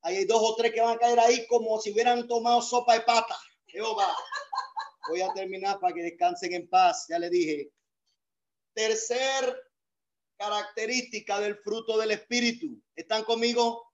[0.00, 2.94] Ahí hay dos o tres que van a caer ahí como si hubieran tomado sopa
[2.94, 3.38] de pata.
[3.66, 4.16] Jehová.
[5.10, 7.04] Voy a terminar para que descansen en paz.
[7.10, 7.70] Ya le dije.
[8.72, 9.62] Tercer
[10.38, 12.82] característica del fruto del Espíritu.
[12.96, 13.92] ¿Están conmigo?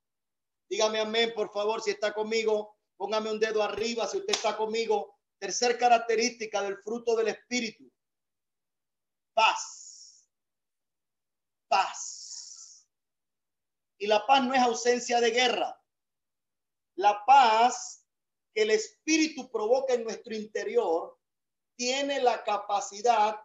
[0.69, 2.77] Dígame amén, por favor, si está conmigo.
[2.95, 5.14] Póngame un dedo arriba si usted está conmigo.
[5.39, 7.91] Tercer característica del fruto del Espíritu.
[9.33, 10.29] Paz.
[11.67, 12.87] Paz.
[13.97, 15.81] Y la paz no es ausencia de guerra.
[16.95, 18.05] La paz
[18.53, 21.19] que el Espíritu provoca en nuestro interior
[21.75, 23.39] tiene la capacidad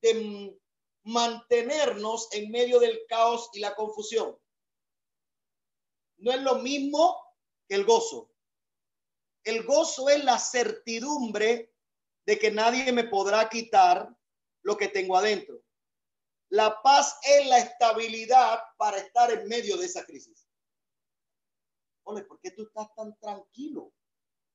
[0.00, 0.58] de
[1.04, 4.36] mantenernos en medio del caos y la confusión.
[6.18, 7.22] No es lo mismo
[7.68, 8.30] que el gozo.
[9.46, 11.72] El gozo es la certidumbre
[12.26, 14.12] de que nadie me podrá quitar
[14.62, 15.62] lo que tengo adentro.
[16.48, 20.48] La paz es la estabilidad para estar en medio de esa crisis.
[22.02, 23.92] Ole, ¿por qué tú estás tan tranquilo?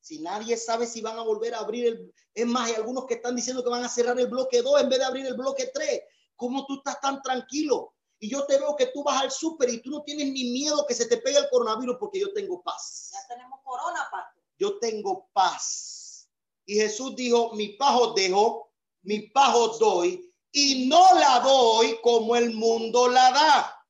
[0.02, 2.14] Si nadie sabe si van a volver a abrir el...
[2.34, 4.90] Es más, hay algunos que están diciendo que van a cerrar el bloque 2 en
[4.90, 6.02] vez de abrir el bloque 3.
[6.36, 7.96] ¿Cómo tú estás tan tranquilo?
[8.20, 10.86] Y yo te veo que tú vas al súper y tú no tienes ni miedo
[10.86, 13.12] que se te pegue el coronavirus porque yo tengo paz.
[13.14, 14.31] Ya tenemos corona, pastor.
[14.62, 16.30] Yo tengo paz.
[16.68, 22.00] Y Jesús dijo, mi paz os dejo, mi paz os doy, y no la doy
[22.04, 23.88] como el mundo la da.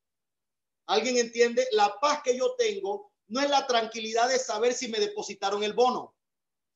[0.85, 1.67] ¿Alguien entiende?
[1.73, 5.73] La paz que yo tengo no es la tranquilidad de saber si me depositaron el
[5.73, 6.15] bono.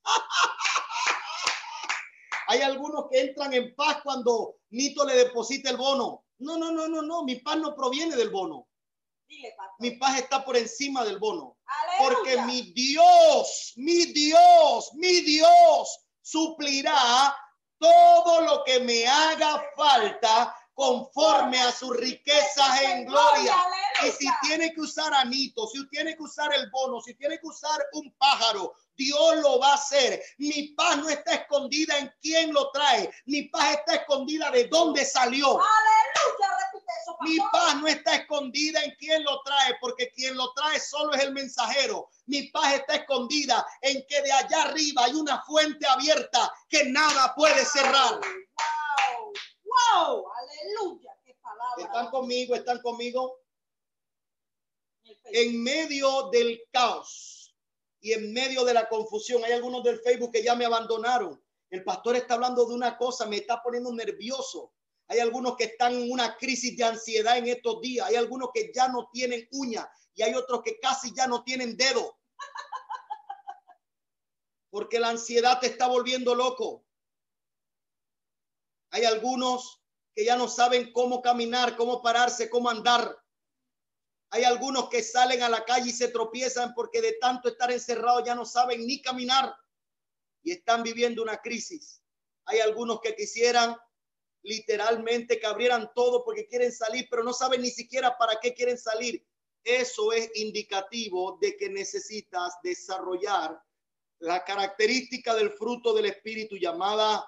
[2.47, 6.25] Hay algunos que entran en paz cuando Nito le deposita el bono.
[6.39, 7.23] No, no, no, no, no.
[7.23, 8.67] Mi paz no proviene del bono.
[9.25, 9.55] Dile.
[9.79, 11.54] Mi paz está por encima del bono.
[11.99, 17.35] Porque mi Dios, mi Dios, mi Dios suplirá
[17.77, 23.55] todo lo que me haga falta conforme a sus riquezas en gloria.
[24.03, 27.47] Y si tiene que usar anito, si tiene que usar el bono, si tiene que
[27.47, 30.21] usar un pájaro, Dios lo va a hacer.
[30.37, 33.09] Mi paz no está escondida en quién lo trae.
[33.25, 35.47] Mi paz está escondida de dónde salió.
[35.47, 36.57] Aleluya,
[37.21, 41.23] Mi paz no está escondida en quién lo trae, porque quien lo trae solo es
[41.23, 42.09] el mensajero.
[42.25, 47.33] Mi paz está escondida en que de allá arriba hay una fuente abierta que nada
[47.35, 48.19] puede cerrar.
[48.19, 49.33] Wow,
[49.63, 51.83] wow, aleluya, qué palabra.
[51.83, 52.55] ¿Están conmigo?
[52.55, 53.39] ¿Están conmigo?
[55.25, 57.55] En medio del caos
[57.99, 61.41] y en medio de la confusión, hay algunos del Facebook que ya me abandonaron.
[61.69, 64.71] El pastor está hablando de una cosa, me está poniendo nervioso.
[65.07, 68.07] Hay algunos que están en una crisis de ansiedad en estos días.
[68.07, 71.77] Hay algunos que ya no tienen uña y hay otros que casi ya no tienen
[71.77, 72.17] dedo.
[74.69, 76.85] Porque la ansiedad te está volviendo loco.
[78.91, 79.83] Hay algunos
[80.13, 83.17] que ya no saben cómo caminar, cómo pararse, cómo andar.
[84.31, 88.23] Hay algunos que salen a la calle y se tropiezan porque de tanto estar encerrados
[88.25, 89.55] ya no saben ni caminar
[90.41, 92.01] y están viviendo una crisis.
[92.45, 93.75] Hay algunos que quisieran
[94.45, 98.77] literalmente que abrieran todo porque quieren salir, pero no saben ni siquiera para qué quieren
[98.77, 99.25] salir.
[99.63, 103.59] Eso es indicativo de que necesitas desarrollar
[104.19, 107.27] la característica del fruto del Espíritu llamada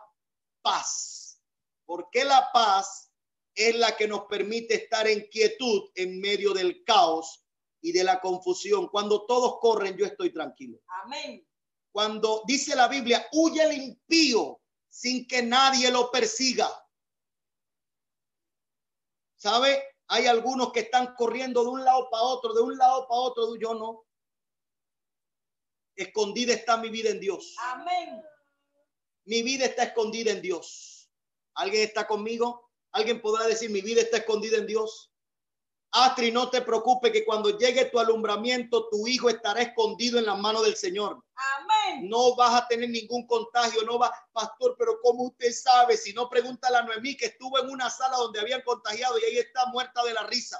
[0.61, 1.41] paz.
[1.85, 3.11] Porque la paz
[3.55, 7.43] es la que nos permite estar en quietud en medio del caos
[7.81, 8.87] y de la confusión.
[8.89, 10.79] Cuando todos corren, yo estoy tranquilo.
[11.03, 11.47] Amén.
[11.91, 16.69] Cuando dice la Biblia, huye el impío sin que nadie lo persiga.
[19.37, 19.83] ¿Sabe?
[20.07, 23.55] Hay algunos que están corriendo de un lado para otro, de un lado para otro.
[23.55, 24.05] Yo no.
[25.95, 27.55] Escondida está mi vida en Dios.
[27.59, 28.21] Amén.
[29.25, 31.09] Mi vida está escondida en Dios.
[31.55, 32.69] ¿Alguien está conmigo?
[32.91, 35.11] ¿Alguien podrá decir mi vida está escondida en Dios?
[35.91, 40.37] Astri, no te preocupes que cuando llegue tu alumbramiento, tu hijo estará escondido en las
[40.37, 41.23] manos del Señor.
[41.35, 41.76] Amén.
[42.01, 45.97] No vas a tener ningún contagio, no va, pastor, pero ¿cómo usted sabe?
[45.97, 49.37] Si no, pregúntale a Noemí que estuvo en una sala donde habían contagiado y ahí
[49.37, 50.57] está muerta de la risa.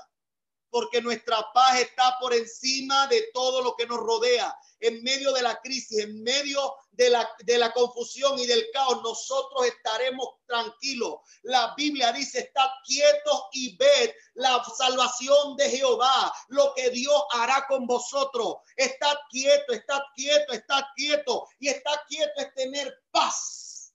[0.69, 4.55] Porque nuestra paz está por encima de todo lo que nos rodea.
[4.79, 9.01] En medio de la crisis, en medio de la, de la confusión y del caos,
[9.01, 11.15] nosotros estaremos tranquilos.
[11.43, 17.65] La Biblia dice, estad quietos y ved la salvación de Jehová, lo que Dios hará
[17.67, 18.57] con vosotros.
[18.75, 21.47] Estad quieto, estad quieto, estad quieto.
[21.59, 23.93] Y estar quieto es tener paz.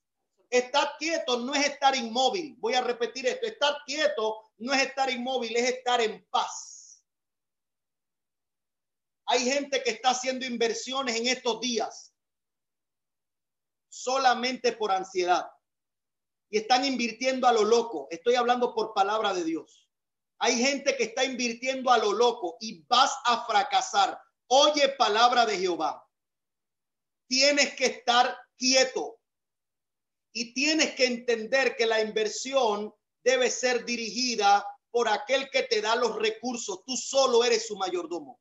[0.52, 2.56] Estar quieto no es estar inmóvil.
[2.58, 3.46] Voy a repetir esto.
[3.46, 7.04] Estar quieto no es estar inmóvil, es estar en paz.
[9.26, 12.14] Hay gente que está haciendo inversiones en estos días
[13.88, 15.50] solamente por ansiedad
[16.48, 18.06] y están invirtiendo a lo loco.
[18.10, 19.88] Estoy hablando por palabra de Dios.
[20.38, 24.20] Hay gente que está invirtiendo a lo loco y vas a fracasar.
[24.46, 26.06] Oye palabra de Jehová.
[27.28, 29.18] Tienes que estar quieto
[30.32, 35.96] y tienes que entender que la inversión debe ser dirigida por aquel que te da
[35.96, 36.84] los recursos.
[36.84, 38.40] Tú solo eres su mayordomo.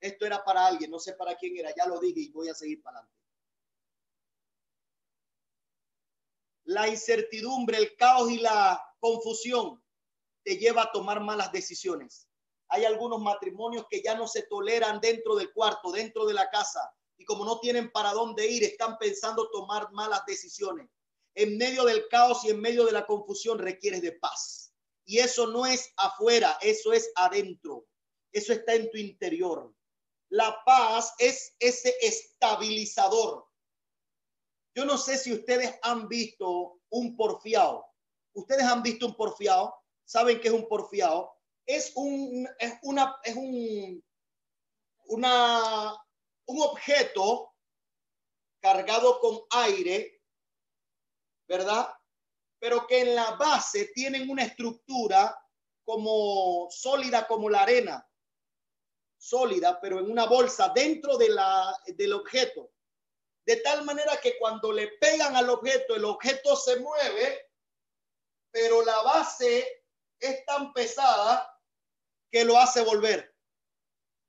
[0.00, 2.54] Esto era para alguien, no sé para quién era, ya lo dije y voy a
[2.54, 3.24] seguir para adelante.
[6.64, 9.82] La incertidumbre, el caos y la confusión
[10.42, 12.28] te lleva a tomar malas decisiones.
[12.68, 16.80] Hay algunos matrimonios que ya no se toleran dentro del cuarto, dentro de la casa,
[17.16, 20.90] y como no tienen para dónde ir, están pensando tomar malas decisiones.
[21.34, 24.72] En medio del caos y en medio de la confusión requieres de paz.
[25.04, 27.86] Y eso no es afuera, eso es adentro.
[28.32, 29.74] Eso está en tu interior.
[30.28, 33.46] La paz es ese estabilizador.
[34.74, 37.86] Yo no sé si ustedes han visto un porfiado.
[38.32, 39.74] Ustedes han visto un porfiado.
[40.04, 41.32] ¿Saben qué es un porfiado?
[41.66, 44.04] Es un, es una, es un,
[45.06, 45.92] una,
[46.46, 47.54] un objeto
[48.60, 50.13] cargado con aire,
[51.48, 51.88] ¿verdad?
[52.58, 55.38] Pero que en la base tienen una estructura
[55.84, 58.08] como sólida como la arena
[59.24, 62.72] sólida, pero en una bolsa dentro de la, del objeto.
[63.46, 67.50] De tal manera que cuando le pegan al objeto, el objeto se mueve,
[68.50, 69.84] pero la base
[70.20, 71.50] es tan pesada
[72.30, 73.34] que lo hace volver.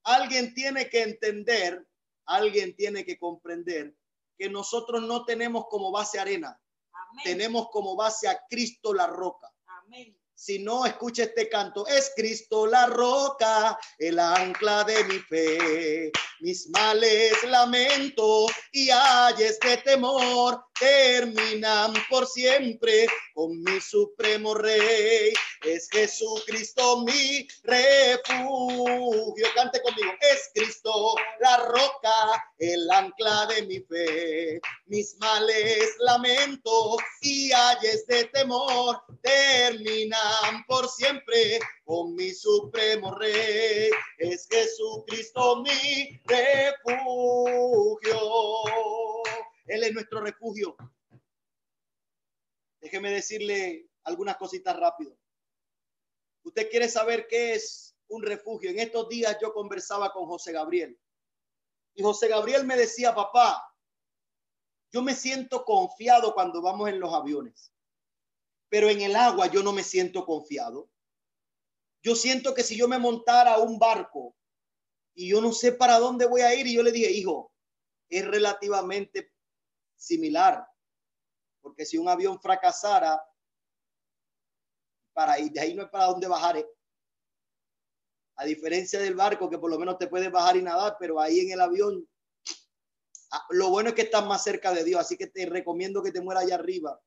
[0.04, 1.86] Alguien tiene que entender,
[2.26, 3.96] alguien tiene que comprender
[4.38, 6.62] que nosotros no tenemos como base arena,
[7.16, 7.24] Amén.
[7.24, 9.52] tenemos como base a Cristo la roca.
[9.66, 10.18] Amén.
[10.38, 16.12] Si no escucha este canto, es Cristo la roca, el ancla de mi fe.
[16.42, 25.34] Mis males lamento y ayes de temor terminan por siempre con mi supremo rey.
[25.64, 29.48] Es Jesucristo mi refugio.
[29.56, 30.12] Cante conmigo.
[30.20, 34.60] Es Cristo la roca, el ancla de mi fe.
[34.88, 40.25] Mis males lamento y ayes de temor terminan
[40.68, 43.90] por siempre con mi supremo rey.
[44.18, 48.20] Es Jesucristo mi refugio.
[49.66, 50.76] Él es nuestro refugio.
[52.80, 55.18] Déjeme decirle algunas cositas rápido.
[56.44, 58.70] Usted quiere saber qué es un refugio.
[58.70, 61.00] En estos días yo conversaba con José Gabriel.
[61.96, 63.74] Y José Gabriel me decía, papá,
[64.92, 67.74] yo me siento confiado cuando vamos en los aviones,
[68.76, 70.90] pero en el agua yo no me siento confiado.
[72.04, 74.36] Yo siento que si yo me montara a un barco
[75.14, 77.54] y yo no sé para dónde voy a ir, y yo le dije, hijo,
[78.10, 79.32] es relativamente
[79.96, 80.68] similar,
[81.62, 83.18] porque si un avión fracasara,
[85.14, 86.58] para ir de ahí no es para dónde bajar.
[86.58, 86.68] ¿eh?
[88.36, 91.40] A diferencia del barco, que por lo menos te puedes bajar y nadar, pero ahí
[91.40, 92.06] en el avión,
[93.32, 96.12] ah, lo bueno es que estás más cerca de Dios, así que te recomiendo que
[96.12, 97.02] te mueras allá arriba,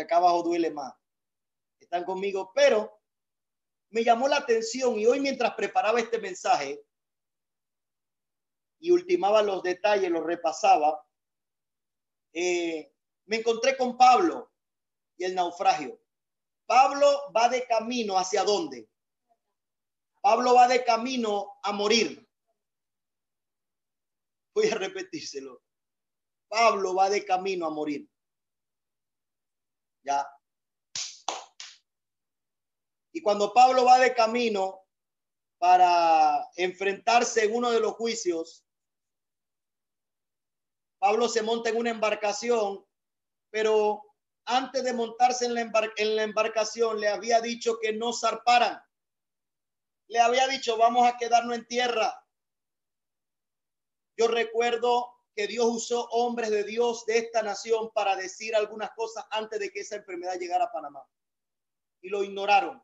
[0.00, 0.94] acá abajo duele más.
[1.78, 3.00] Están conmigo, pero
[3.90, 6.84] me llamó la atención y hoy mientras preparaba este mensaje
[8.78, 11.02] y ultimaba los detalles, los repasaba,
[12.32, 12.92] eh,
[13.26, 14.52] me encontré con Pablo
[15.16, 15.98] y el naufragio.
[16.66, 18.88] Pablo va de camino hacia dónde?
[20.20, 22.28] Pablo va de camino a morir.
[24.54, 25.62] Voy a repetírselo.
[26.48, 28.08] Pablo va de camino a morir.
[30.06, 30.24] Ya.
[33.12, 34.84] Y cuando Pablo va de camino
[35.58, 38.64] para enfrentarse en uno de los juicios,
[40.98, 42.86] Pablo se monta en una embarcación,
[43.50, 44.02] pero
[44.44, 45.54] antes de montarse en
[46.16, 48.80] la, embarcación le había dicho que no zarparan.
[50.08, 52.14] Le había dicho, vamos a quedarnos en tierra.
[54.16, 59.26] Yo recuerdo que Dios usó hombres de Dios de esta nación para decir algunas cosas
[59.30, 61.06] antes de que esa enfermedad llegara a Panamá.
[62.00, 62.82] Y lo ignoraron.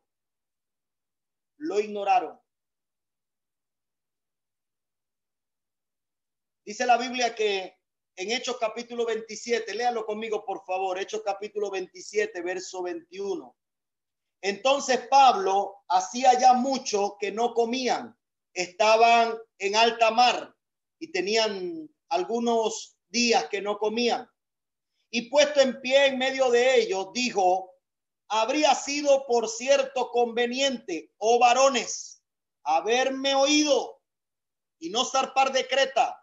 [1.57, 2.39] Lo ignoraron.
[6.65, 7.79] Dice la Biblia que
[8.17, 13.57] en Hechos capítulo 27, léalo conmigo por favor, Hechos capítulo 27, verso 21.
[14.43, 18.15] Entonces Pablo hacía ya mucho que no comían,
[18.53, 20.55] estaban en alta mar
[20.99, 21.82] y tenían
[22.13, 24.29] algunos días que no comían.
[25.11, 27.75] Y puesto en pie en medio de ellos, dijo,
[28.29, 32.23] habría sido por cierto conveniente, oh varones,
[32.65, 34.01] haberme oído
[34.79, 36.19] y no zarpar de Creta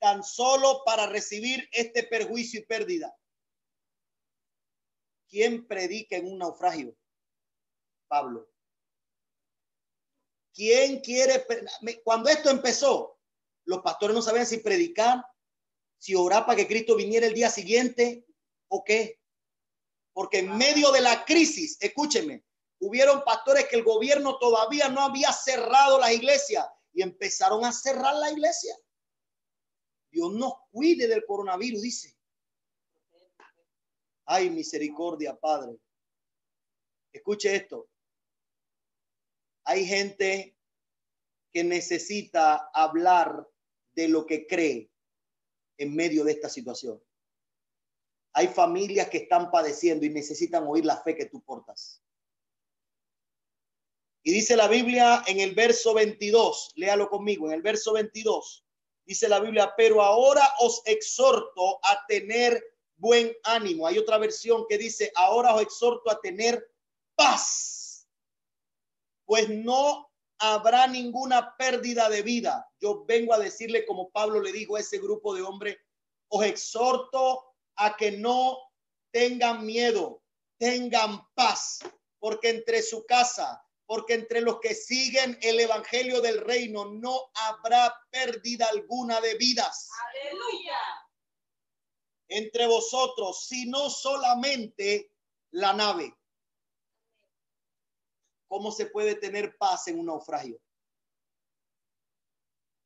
[0.00, 3.16] tan solo para recibir este perjuicio y pérdida.
[5.28, 6.96] ¿Quién predica en un naufragio?
[8.08, 8.48] Pablo.
[10.52, 11.44] ¿Quién quiere?
[12.04, 13.13] Cuando esto empezó,
[13.64, 15.24] los pastores no sabían si predicar,
[15.98, 18.26] si orar para que Cristo viniera el día siguiente
[18.68, 19.20] o qué.
[20.12, 22.44] Porque en medio de la crisis, escúcheme,
[22.80, 28.14] hubieron pastores que el gobierno todavía no había cerrado la iglesia y empezaron a cerrar
[28.16, 28.76] la iglesia.
[30.10, 32.16] Dios nos cuide del coronavirus, dice.
[34.26, 35.76] Ay, misericordia, Padre.
[37.12, 37.88] Escuche esto.
[39.64, 40.56] Hay gente
[41.52, 43.48] que necesita hablar
[43.94, 44.90] de lo que cree
[45.78, 47.02] en medio de esta situación.
[48.32, 52.02] Hay familias que están padeciendo y necesitan oír la fe que tú portas.
[54.22, 58.64] Y dice la Biblia en el verso 22, léalo conmigo, en el verso 22,
[59.06, 62.62] Dice la Biblia, pero ahora os exhorto a tener
[62.96, 63.86] buen ánimo.
[63.86, 66.66] Hay otra versión que dice, ahora os exhorto a tener
[67.14, 68.08] paz,
[69.26, 72.68] pues no habrá ninguna pérdida de vida.
[72.80, 75.76] Yo vengo a decirle, como Pablo le dijo a ese grupo de hombres,
[76.28, 78.58] os exhorto a que no
[79.12, 80.22] tengan miedo,
[80.58, 81.80] tengan paz,
[82.18, 87.94] porque entre su casa, porque entre los que siguen el evangelio del reino no habrá
[88.10, 89.88] pérdida alguna de vidas.
[90.08, 90.78] Aleluya.
[92.28, 95.12] Entre vosotros, sino solamente
[95.50, 96.16] la nave.
[98.54, 100.60] ¿Cómo se puede tener paz en un naufragio?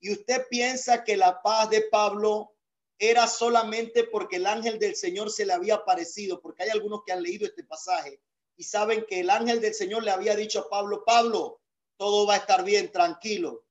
[0.01, 2.57] Y usted piensa que la paz de Pablo
[2.99, 7.13] era solamente porque el ángel del Señor se le había aparecido, porque hay algunos que
[7.13, 8.19] han leído este pasaje
[8.57, 11.61] y saben que el ángel del Señor le había dicho a Pablo, Pablo,
[11.99, 13.67] todo va a estar bien, tranquilo,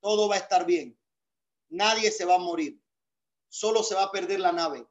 [0.00, 0.98] todo va a estar bien.
[1.68, 2.82] Nadie se va a morir,
[3.48, 4.84] solo se va a perder la nave.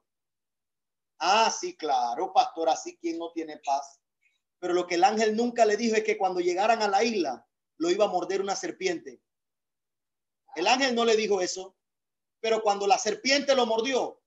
[1.18, 3.99] Ah, sí, claro, pastor, así quien no tiene paz.
[4.60, 7.46] Pero lo que el ángel nunca le dijo es que cuando llegaran a la isla,
[7.78, 9.20] lo iba a morder una serpiente.
[10.54, 11.76] El ángel no le dijo eso,
[12.40, 14.20] pero cuando la serpiente lo mordió,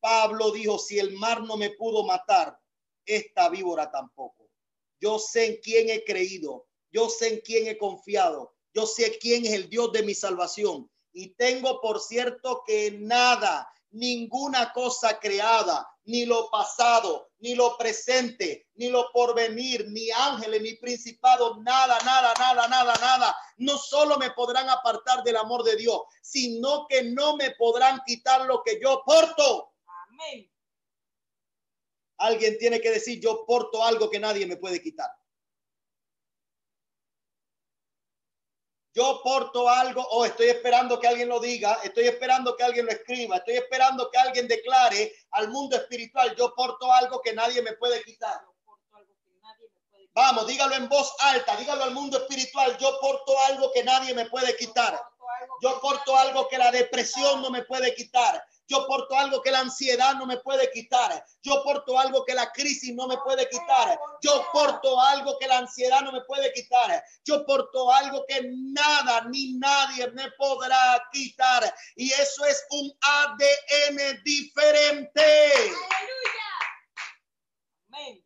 [0.00, 2.58] Pablo dijo, si el mar no me pudo matar,
[3.06, 4.50] esta víbora tampoco.
[5.00, 9.46] Yo sé en quién he creído, yo sé en quién he confiado, yo sé quién
[9.46, 10.90] es el Dios de mi salvación.
[11.12, 18.66] Y tengo por cierto que nada, ninguna cosa creada, ni lo pasado, ni lo presente,
[18.76, 23.36] ni lo porvenir, ni ángeles, ni principados, nada, nada, nada, nada, nada.
[23.58, 28.46] No solo me podrán apartar del amor de Dios, sino que no me podrán quitar
[28.46, 29.72] lo que yo porto.
[30.08, 30.50] Amén.
[32.18, 35.10] Alguien tiene que decir, yo porto algo que nadie me puede quitar.
[38.98, 42.90] Yo porto algo o estoy esperando que alguien lo diga, estoy esperando que alguien lo
[42.90, 47.74] escriba, estoy esperando que alguien declare al mundo espiritual, yo porto algo que nadie me
[47.74, 48.40] puede quitar.
[50.12, 54.26] Vamos, dígalo en voz alta, dígalo al mundo espiritual, yo porto algo que nadie me
[54.26, 55.00] puede quitar.
[55.62, 58.44] Yo porto algo que la depresión no me puede quitar.
[58.68, 61.24] Yo porto algo que la ansiedad no me puede quitar.
[61.42, 63.98] Yo porto algo que la crisis no me puede quitar.
[64.20, 67.02] Yo porto algo que la ansiedad no me puede quitar.
[67.24, 71.74] Yo porto algo que nada ni nadie me podrá quitar.
[71.96, 75.22] Y eso es un ADN diferente.
[75.22, 76.48] Aleluya.
[77.86, 78.24] Amén.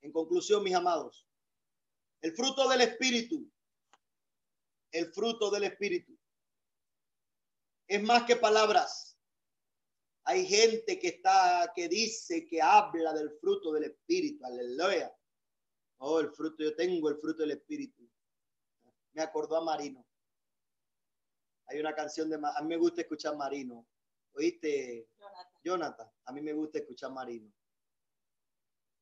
[0.00, 1.26] En conclusión, mis amados,
[2.22, 3.50] el fruto del Espíritu,
[4.92, 6.18] el fruto del Espíritu,
[7.88, 9.18] es más que palabras.
[10.24, 15.14] Hay gente que está, que dice, que habla del fruto del Espíritu, aleluya.
[15.98, 18.08] Oh, el fruto, yo tengo el fruto del Espíritu.
[19.12, 20.04] Me acordó a Marino.
[21.68, 23.86] Hay una canción de, a mí me gusta escuchar Marino.
[24.32, 25.62] ¿Oíste, Jonathan.
[25.64, 26.12] Jonathan?
[26.24, 27.52] A mí me gusta escuchar Marino.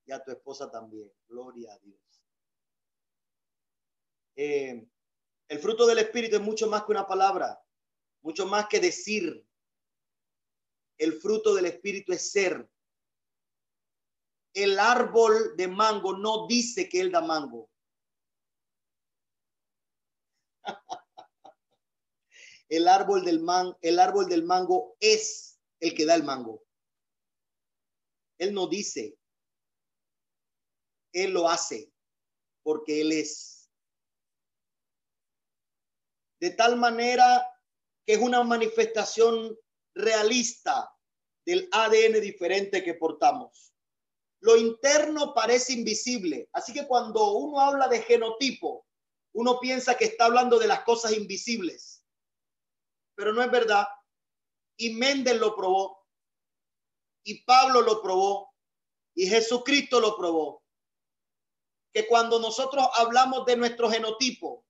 [0.06, 1.10] Y a tu esposa también.
[1.26, 2.00] Gloria a Dios.
[4.36, 4.86] Eh,
[5.48, 7.62] el fruto del Espíritu es mucho más que una palabra,
[8.22, 9.46] mucho más que decir.
[10.96, 12.68] El fruto del Espíritu es ser.
[14.52, 17.70] El árbol de mango no dice que él da mango.
[22.70, 23.44] El árbol del
[23.82, 26.64] el árbol del mango es el que da el mango.
[28.38, 29.16] Él no dice.
[31.12, 31.92] Él lo hace
[32.62, 33.53] porque él es.
[36.44, 37.50] De tal manera
[38.04, 39.58] que es una manifestación
[39.94, 40.94] realista
[41.46, 43.72] del ADN diferente que portamos.
[44.40, 48.86] Lo interno parece invisible, así que cuando uno habla de genotipo,
[49.32, 52.04] uno piensa que está hablando de las cosas invisibles,
[53.14, 53.86] pero no es verdad.
[54.76, 56.06] Y Méndez lo probó,
[57.24, 58.52] y Pablo lo probó,
[59.14, 60.62] y Jesucristo lo probó.
[61.94, 64.63] Que cuando nosotros hablamos de nuestro genotipo,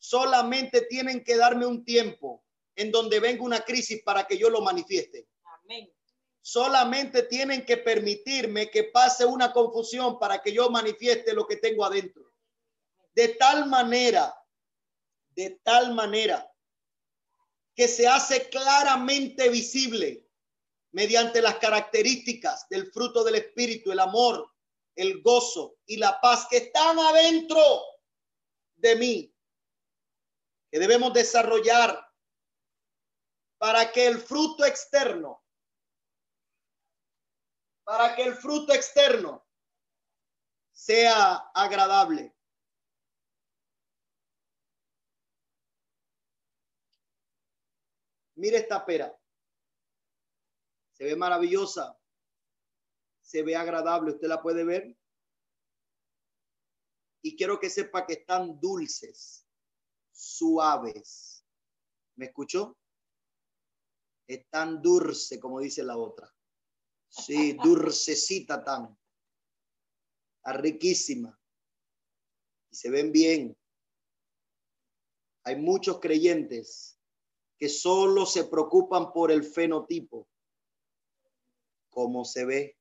[0.00, 2.42] solamente tienen que darme un tiempo
[2.74, 5.28] en donde venga una crisis para que yo lo manifieste.
[5.62, 5.92] Amén.
[6.40, 11.84] Solamente tienen que permitirme que pase una confusión para que yo manifieste lo que tengo
[11.84, 12.32] adentro.
[13.12, 14.34] De tal manera,
[15.34, 16.50] de tal manera
[17.74, 20.26] que se hace claramente visible
[20.92, 24.50] mediante las características del fruto del Espíritu, el amor,
[24.96, 27.60] el gozo y la paz que están adentro
[28.76, 29.34] de mí,
[30.70, 32.08] que debemos desarrollar
[33.58, 35.44] para que el fruto externo,
[37.84, 39.46] para que el fruto externo
[40.72, 42.34] sea agradable.
[48.36, 49.14] Mire esta pera.
[50.92, 52.00] Se ve maravillosa.
[53.20, 54.12] Se ve agradable.
[54.12, 54.96] Usted la puede ver.
[57.22, 59.39] Y quiero que sepa que están dulces,
[60.12, 61.44] suaves.
[62.16, 62.76] ¿Me escuchó?
[64.26, 66.32] Es tan dulce como dice la otra.
[67.08, 68.96] Sí, dulcecita tan.
[70.36, 71.38] Está riquísima.
[72.70, 73.56] Y se ven bien.
[75.44, 76.98] Hay muchos creyentes
[77.58, 80.28] que solo se preocupan por el fenotipo,
[81.90, 82.78] como se ve.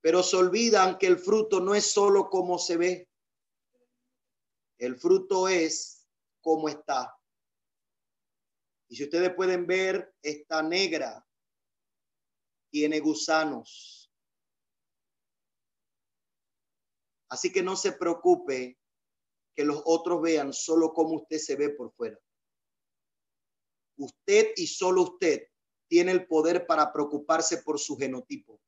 [0.00, 3.08] Pero se olvidan que el fruto no es solo como se ve.
[4.78, 6.06] El fruto es
[6.40, 7.16] como está.
[8.88, 11.22] Y si ustedes pueden ver, está negra.
[12.70, 14.12] tiene gusanos.
[17.28, 18.78] Así que no se preocupe
[19.54, 22.18] que los otros vean solo cómo usted se ve por fuera.
[23.96, 25.48] Usted y solo usted
[25.88, 28.60] tiene el poder para preocuparse por su genotipo.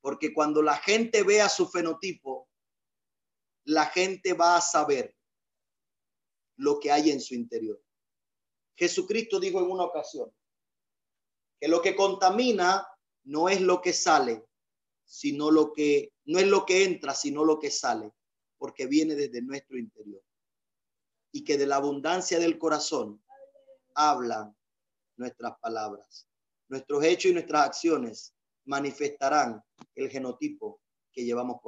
[0.00, 2.49] Porque cuando la gente vea su fenotipo,
[3.64, 5.14] la gente va a saber
[6.56, 7.82] lo que hay en su interior.
[8.76, 10.32] Jesucristo dijo en una ocasión
[11.58, 12.86] que lo que contamina
[13.24, 14.46] no es lo que sale,
[15.04, 18.12] sino lo que no es lo que entra, sino lo que sale,
[18.56, 20.22] porque viene desde nuestro interior.
[21.32, 23.22] Y que de la abundancia del corazón
[23.94, 24.56] hablan
[25.16, 26.28] nuestras palabras.
[26.68, 28.34] Nuestros hechos y nuestras acciones
[28.64, 29.62] manifestarán
[29.94, 30.80] el genotipo
[31.12, 31.58] que llevamos por